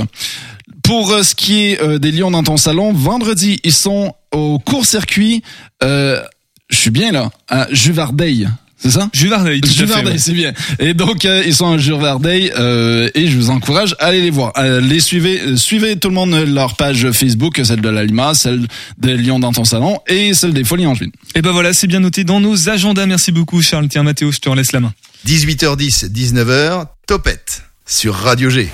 [0.83, 4.59] Pour euh, ce qui est euh, des Lions dans ton salon, vendredi, ils sont au
[4.59, 5.41] court-circuit.
[5.83, 6.21] Euh,
[6.69, 8.49] je suis bien là, à Juvardeil.
[8.77, 9.09] C'est ça?
[9.13, 10.53] Juvardeil, Juvardeil, c'est bien.
[10.79, 14.29] Et donc euh, ils sont à Juvardeil euh, et je vous encourage à aller les
[14.29, 14.51] voir.
[14.57, 18.33] Euh, les suivez, euh, suivez tout le monde leur page Facebook, celle de la Lima,
[18.35, 18.67] celle
[18.99, 21.13] de Lyon dans ton salon et celle des Folies Angevines.
[21.35, 23.05] Et ben voilà, c'est bien noté dans nos agendas.
[23.05, 23.87] Merci beaucoup Charles.
[23.87, 24.93] Tiens Mathéo, je te relaisse la main.
[25.25, 28.69] 18h10, 19h, Topette sur Radio G.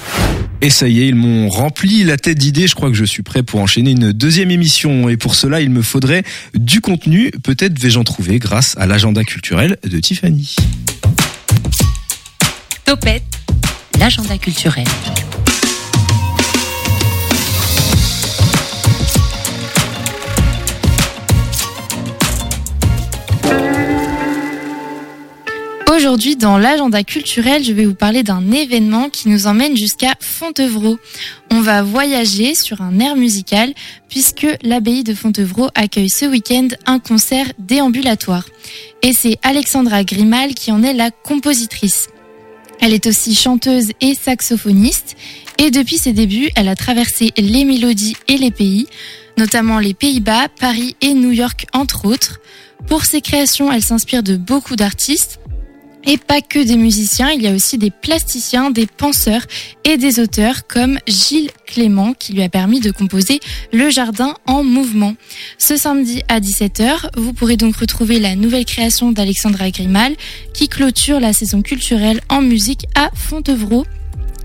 [0.59, 2.67] Et ça y est, ils m'ont rempli la tête d'idées.
[2.67, 5.07] Je crois que je suis prêt pour enchaîner une deuxième émission.
[5.07, 6.23] Et pour cela, il me faudrait
[6.53, 7.31] du contenu.
[7.31, 10.57] Peut-être vais-je en trouver grâce à l'agenda culturel de Tiffany.
[12.83, 13.23] Topette,
[13.97, 14.83] l'agenda culturel.
[26.11, 30.99] Aujourd'hui, dans l'agenda culturel, je vais vous parler d'un événement qui nous emmène jusqu'à Fontevraud.
[31.51, 33.73] On va voyager sur un air musical
[34.09, 38.43] puisque l'abbaye de Fontevraud accueille ce week-end un concert déambulatoire.
[39.03, 42.09] Et c'est Alexandra Grimal qui en est la compositrice.
[42.81, 45.15] Elle est aussi chanteuse et saxophoniste
[45.59, 48.85] et depuis ses débuts, elle a traversé les mélodies et les pays,
[49.37, 52.41] notamment les Pays-Bas, Paris et New York entre autres.
[52.87, 55.40] Pour ses créations, elle s'inspire de beaucoup d'artistes
[56.05, 59.45] et pas que des musiciens, il y a aussi des plasticiens, des penseurs
[59.83, 63.39] et des auteurs comme Gilles Clément qui lui a permis de composer
[63.71, 65.15] Le Jardin en mouvement.
[65.57, 70.15] Ce samedi à 17h, vous pourrez donc retrouver la nouvelle création d'Alexandra Grimal
[70.53, 73.85] qui clôture la saison culturelle en musique à Fontevraud.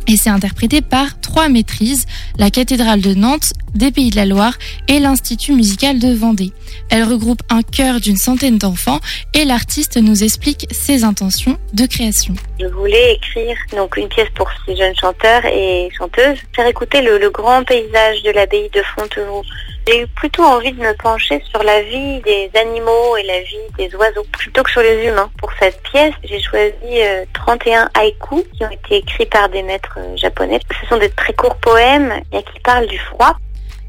[0.07, 2.07] Et c'est interprété par trois maîtrises,
[2.39, 4.55] la cathédrale de Nantes, des Pays de la Loire
[4.89, 6.53] et l'Institut musical de Vendée.
[6.91, 9.01] Elle regroupe un chœur d'une centaine d'enfants
[9.35, 12.35] et l'artiste nous explique ses intentions de création.
[12.59, 17.31] Je voulais écrire donc une pièce pour ces jeunes chanteurs et chanteuses, faire écouter le,
[17.31, 19.43] grand paysage de l'abbaye de Fontevraud.
[19.87, 23.57] J'ai eu plutôt envie de me pencher sur la vie des animaux et la vie
[23.79, 25.31] des oiseaux plutôt que sur les humains.
[25.39, 29.97] Pour cette pièce, j'ai choisi euh, 31 haïkus qui ont été écrits par des maîtres
[29.99, 30.59] euh, japonais.
[30.81, 33.37] Ce sont des très courts poèmes et qui parlent du froid.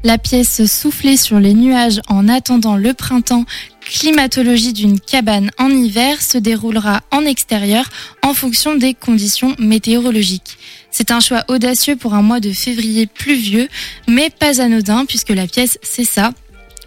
[0.04, 3.44] La pièce Souffler sur les nuages en attendant le printemps,
[3.88, 7.84] climatologie d'une cabane en hiver se déroulera en extérieur
[8.22, 10.58] en fonction des conditions météorologiques.
[10.90, 13.68] C'est un choix audacieux pour un mois de février pluvieux,
[14.06, 16.32] mais pas anodin puisque la pièce c'est ça.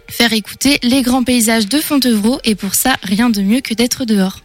[0.08, 4.04] Faire écouter les grands paysages de Fontevraud et pour ça rien de mieux que d'être
[4.04, 4.38] dehors.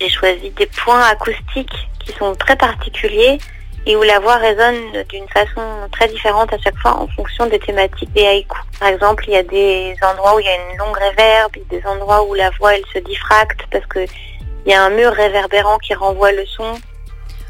[0.00, 3.38] J'ai choisi des points acoustiques qui sont très particuliers
[3.86, 7.58] et où la voix résonne d'une façon très différente à chaque fois en fonction des
[7.58, 8.62] thématiques des haïkus.
[8.78, 11.82] Par exemple, il y a des endroits où il y a une longue réverbe, des
[11.86, 14.06] endroits où la voix elle se diffracte parce que
[14.64, 16.74] il y a un mur réverbérant qui renvoie le son.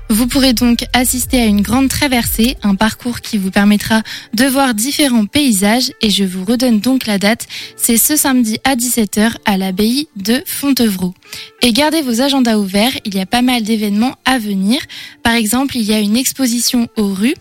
[0.08, 4.02] Vous pourrez donc assister à une grande traversée, un parcours qui vous permettra
[4.34, 7.46] de voir différents paysages et je vous redonne donc la date,
[7.76, 11.14] c'est ce samedi à 17h à l'abbaye de Fontevraud.
[11.62, 14.80] Et gardez vos agendas ouverts, il y a pas mal d'événements à venir.
[15.22, 17.34] Par exemple, il y a une exposition aux rues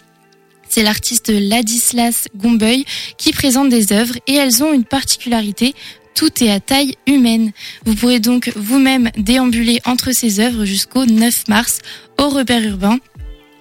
[0.72, 2.86] c'est l'artiste Ladislas Gombeuil
[3.18, 5.76] qui présente des œuvres et elles ont une particularité.
[6.16, 7.52] Tout est à taille humaine.
[7.86, 11.80] Vous pourrez donc vous-même déambuler entre ces œuvres jusqu'au 9 mars
[12.20, 13.00] au repère urbain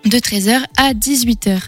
[0.04, 1.58] de 13h à 18h.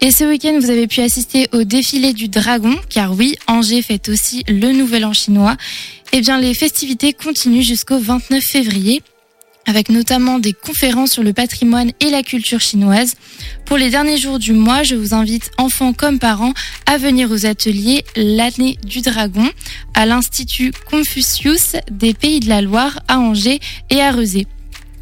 [0.00, 4.08] Et ce week-end, vous avez pu assister au défilé du dragon, car oui, Angers fête
[4.08, 5.56] aussi le nouvel an chinois.
[6.12, 9.02] Eh bien, les festivités continuent jusqu'au 29 février
[9.66, 13.14] avec notamment des conférences sur le patrimoine et la culture chinoise.
[13.64, 16.54] Pour les derniers jours du mois, je vous invite, enfants comme parents,
[16.86, 19.48] à venir aux ateliers L'année du dragon
[19.94, 23.60] à l'Institut Confucius des Pays de la Loire à Angers
[23.90, 24.46] et à Rezé.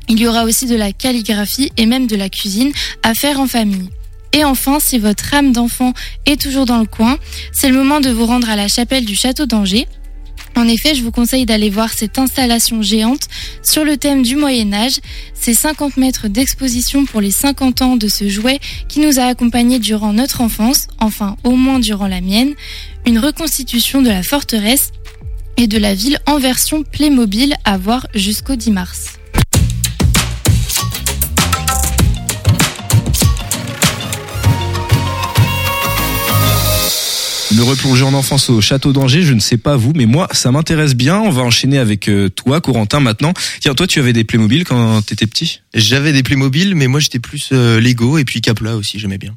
[0.08, 3.46] Il y aura aussi de la calligraphie et même de la cuisine à faire en
[3.46, 3.88] famille.
[4.32, 5.92] Et enfin, si votre âme d'enfant
[6.26, 7.18] est toujours dans le coin,
[7.52, 9.86] c'est le moment de vous rendre à la chapelle du château d'Angers.
[10.56, 13.28] En effet, je vous conseille d'aller voir cette installation géante
[13.62, 15.00] sur le thème du Moyen Âge.
[15.34, 19.78] C'est 50 mètres d'exposition pour les 50 ans de ce jouet qui nous a accompagnés
[19.78, 22.54] durant notre enfance, enfin au moins durant la mienne.
[23.06, 24.92] Une reconstitution de la forteresse
[25.56, 29.21] et de la ville en version Playmobil à voir jusqu'au 10 mars.
[37.54, 40.50] Me replonger en enfance au château d'Angers, je ne sais pas vous, mais moi, ça
[40.50, 41.20] m'intéresse bien.
[41.20, 43.34] On va enchaîner avec euh, toi, Corentin, maintenant.
[43.60, 45.60] Tiens, toi, tu avais des Playmobil quand t'étais petit?
[45.74, 49.34] J'avais des Playmobil, mais moi j'étais plus euh, Lego et puis Capla aussi, j'aimais bien.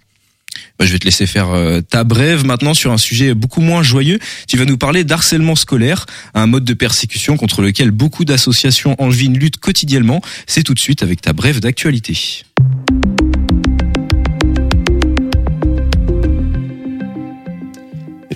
[0.80, 3.84] Bah, je vais te laisser faire euh, ta brève maintenant sur un sujet beaucoup moins
[3.84, 4.20] joyeux.
[4.47, 9.38] Tu vas nous parler d'harcèlement scolaire, un mode de persécution contre lequel beaucoup d'associations angevines
[9.38, 10.22] luttent quotidiennement.
[10.47, 12.43] C'est tout de suite avec ta brève d'actualité.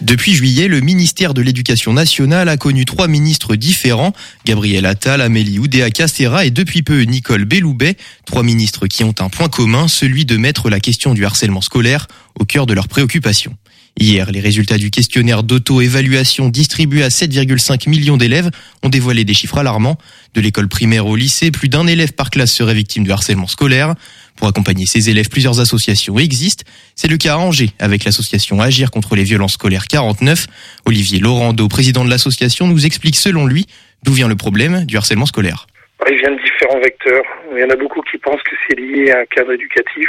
[0.10, 4.12] Depuis juillet, le ministère de l'Éducation nationale a connu trois ministres différents,
[4.44, 7.96] Gabriel Attal, Amélie Oudéa-Castéra et depuis peu Nicole Belloubet,
[8.26, 12.08] trois ministres qui ont un point commun, celui de mettre la question du harcèlement scolaire
[12.40, 13.56] au cœur de leurs préoccupations.
[14.00, 18.50] Hier, les résultats du questionnaire d'auto-évaluation distribué à 7,5 millions d'élèves
[18.82, 19.98] ont dévoilé des chiffres alarmants.
[20.34, 23.94] De l'école primaire au lycée, plus d'un élève par classe serait victime de harcèlement scolaire.
[24.40, 26.64] Pour accompagner ces élèves, plusieurs associations existent.
[26.96, 30.48] C'est le cas à Angers, avec l'association Agir contre les violences scolaires 49.
[30.86, 33.66] Olivier Laurando, président de l'association, nous explique selon lui
[34.04, 35.68] d'où vient le problème du harcèlement scolaire.
[36.10, 37.22] Il vient de différents vecteurs.
[37.54, 40.08] Il y en a beaucoup qui pensent que c'est lié à un cadre éducatif.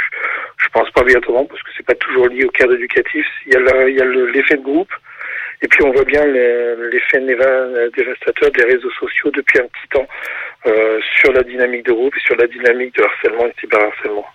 [0.63, 3.25] Je pense pas obligatoirement parce que c'est pas toujours lié au cadre éducatif.
[3.47, 3.57] Il y
[4.01, 4.91] a l'effet de groupe.
[5.63, 10.07] Et puis on voit bien le- l'effet dévastateur des réseaux sociaux depuis un petit temps
[10.63, 14.25] sur la dynamique de groupe et sur la dynamique de harcèlement et cyberharcèlement.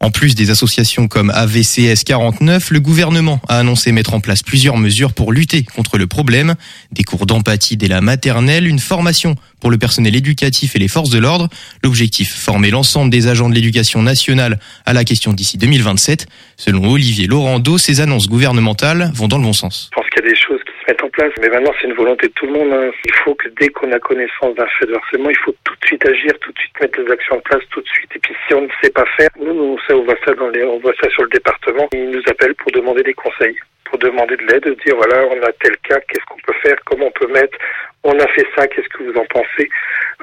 [0.00, 4.76] En plus des associations comme AVCS 49, le gouvernement a annoncé mettre en place plusieurs
[4.76, 6.54] mesures pour lutter contre le problème.
[6.92, 11.10] Des cours d'empathie dès la maternelle, une formation pour le personnel éducatif et les forces
[11.10, 11.48] de l'ordre.
[11.82, 16.26] L'objectif, former l'ensemble des agents de l'éducation nationale à la question d'ici 2027.
[16.56, 19.90] Selon Olivier Laurando, ces annonces gouvernementales vont dans le bon sens.
[19.92, 21.88] Je pense qu'il y a des choses qui se mettent en place, mais maintenant c'est
[21.88, 22.72] une volonté de tout le monde.
[22.72, 22.90] hein.
[23.04, 25.86] Il faut que dès qu'on a connaissance d'un fait de harcèlement, il faut tout de
[25.86, 28.10] suite agir, tout de suite mettre les actions en place, tout de suite.
[28.14, 30.78] Et puis si on ne sait pas faire, nous, on voit ça dans les, on
[30.80, 31.88] voit ça sur le département.
[31.94, 35.42] Ils nous appellent pour demander des conseils, pour demander de l'aide, de dire voilà, on
[35.46, 37.56] a tel cas, qu'est-ce qu'on peut faire, comment on peut mettre.
[38.04, 39.68] On a fait ça, qu'est-ce que vous en pensez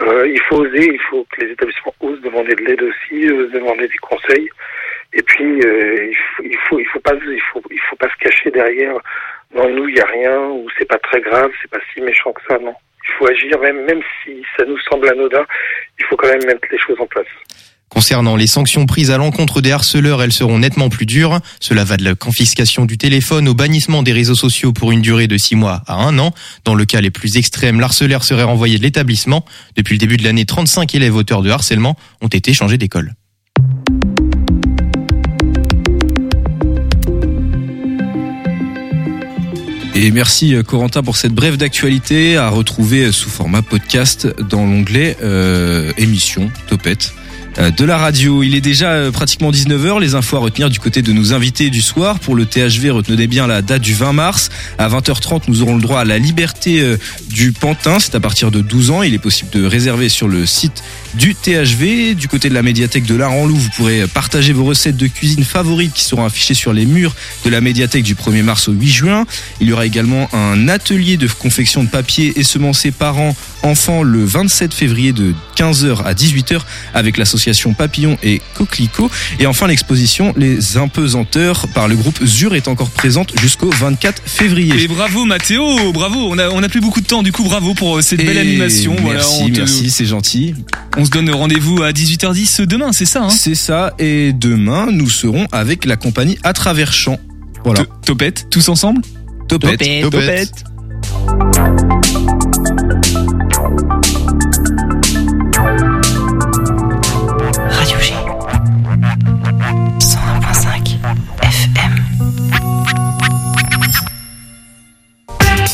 [0.01, 3.51] Euh, Il faut oser, il faut que les établissements osent demander de l'aide aussi, osent
[3.51, 4.49] demander des conseils.
[5.13, 8.09] Et puis euh, il, faut, il faut il faut pas il faut il faut pas
[8.09, 8.95] se cacher derrière.
[9.53, 12.33] Non, nous il y a rien ou c'est pas très grave, c'est pas si méchant
[12.33, 12.57] que ça.
[12.59, 15.45] Non, il faut agir même même si ça nous semble anodin.
[15.99, 17.27] Il faut quand même mettre les choses en place.
[17.89, 21.39] Concernant les sanctions prises à l'encontre des harceleurs, elles seront nettement plus dures.
[21.59, 25.27] Cela va de la confiscation du téléphone au bannissement des réseaux sociaux pour une durée
[25.27, 26.33] de 6 mois à 1 an.
[26.65, 29.45] Dans le cas les plus extrêmes, l'harceleur serait renvoyé de l'établissement.
[29.75, 33.15] Depuis le début de l'année, 35 élèves auteurs de harcèlement ont été changés d'école.
[39.97, 45.15] Et merci euh, Corentin pour cette brève d'actualité à retrouver sous format podcast dans l'onglet
[45.21, 47.13] euh, émission Topette
[47.57, 48.43] de la radio.
[48.43, 49.99] Il est déjà euh, pratiquement 19h.
[49.99, 52.19] Les infos à retenir du côté de nos invités du soir.
[52.19, 54.49] Pour le THV, retenez bien la date du 20 mars.
[54.77, 56.97] À 20h30, nous aurons le droit à la liberté euh,
[57.29, 57.99] du Pantin.
[57.99, 59.03] C'est à partir de 12 ans.
[59.03, 60.83] Il est possible de réserver sur le site
[61.17, 62.15] du THV.
[62.15, 65.93] Du côté de la médiathèque de Laranlou, vous pourrez partager vos recettes de cuisine favorites
[65.93, 69.25] qui seront affichées sur les murs de la médiathèque du 1er mars au 8 juin.
[69.61, 74.23] Il y aura également un atelier de confection de papier et semencé parents enfants le
[74.23, 76.59] 27 février de 15h à 18h
[76.93, 79.09] avec l'association Papillon et Coquelicot.
[79.39, 84.83] Et enfin, l'exposition Les Impesanteurs par le groupe ZUR est encore présente jusqu'au 24 février.
[84.83, 86.27] Et bravo Mathéo, bravo.
[86.31, 88.37] On a, on a plus beaucoup de temps, du coup bravo pour euh, cette belle
[88.37, 88.95] animation.
[89.03, 90.53] Merci, on te- merci, c'est gentil.
[90.97, 93.29] On se donne rendez-vous à 18h10 demain, c'est ça hein?
[93.29, 93.93] C'est ça.
[93.99, 97.19] Et demain, nous serons avec la compagnie À travers champs.
[97.63, 97.85] Voilà.
[98.05, 99.01] Topette, tous ensemble?
[99.47, 99.83] Topette.
[100.01, 100.63] Topette.
[107.69, 108.13] Radio G.
[109.99, 110.97] 101.5
[111.41, 111.93] FM.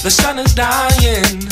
[0.03, 1.50] The sun is dying.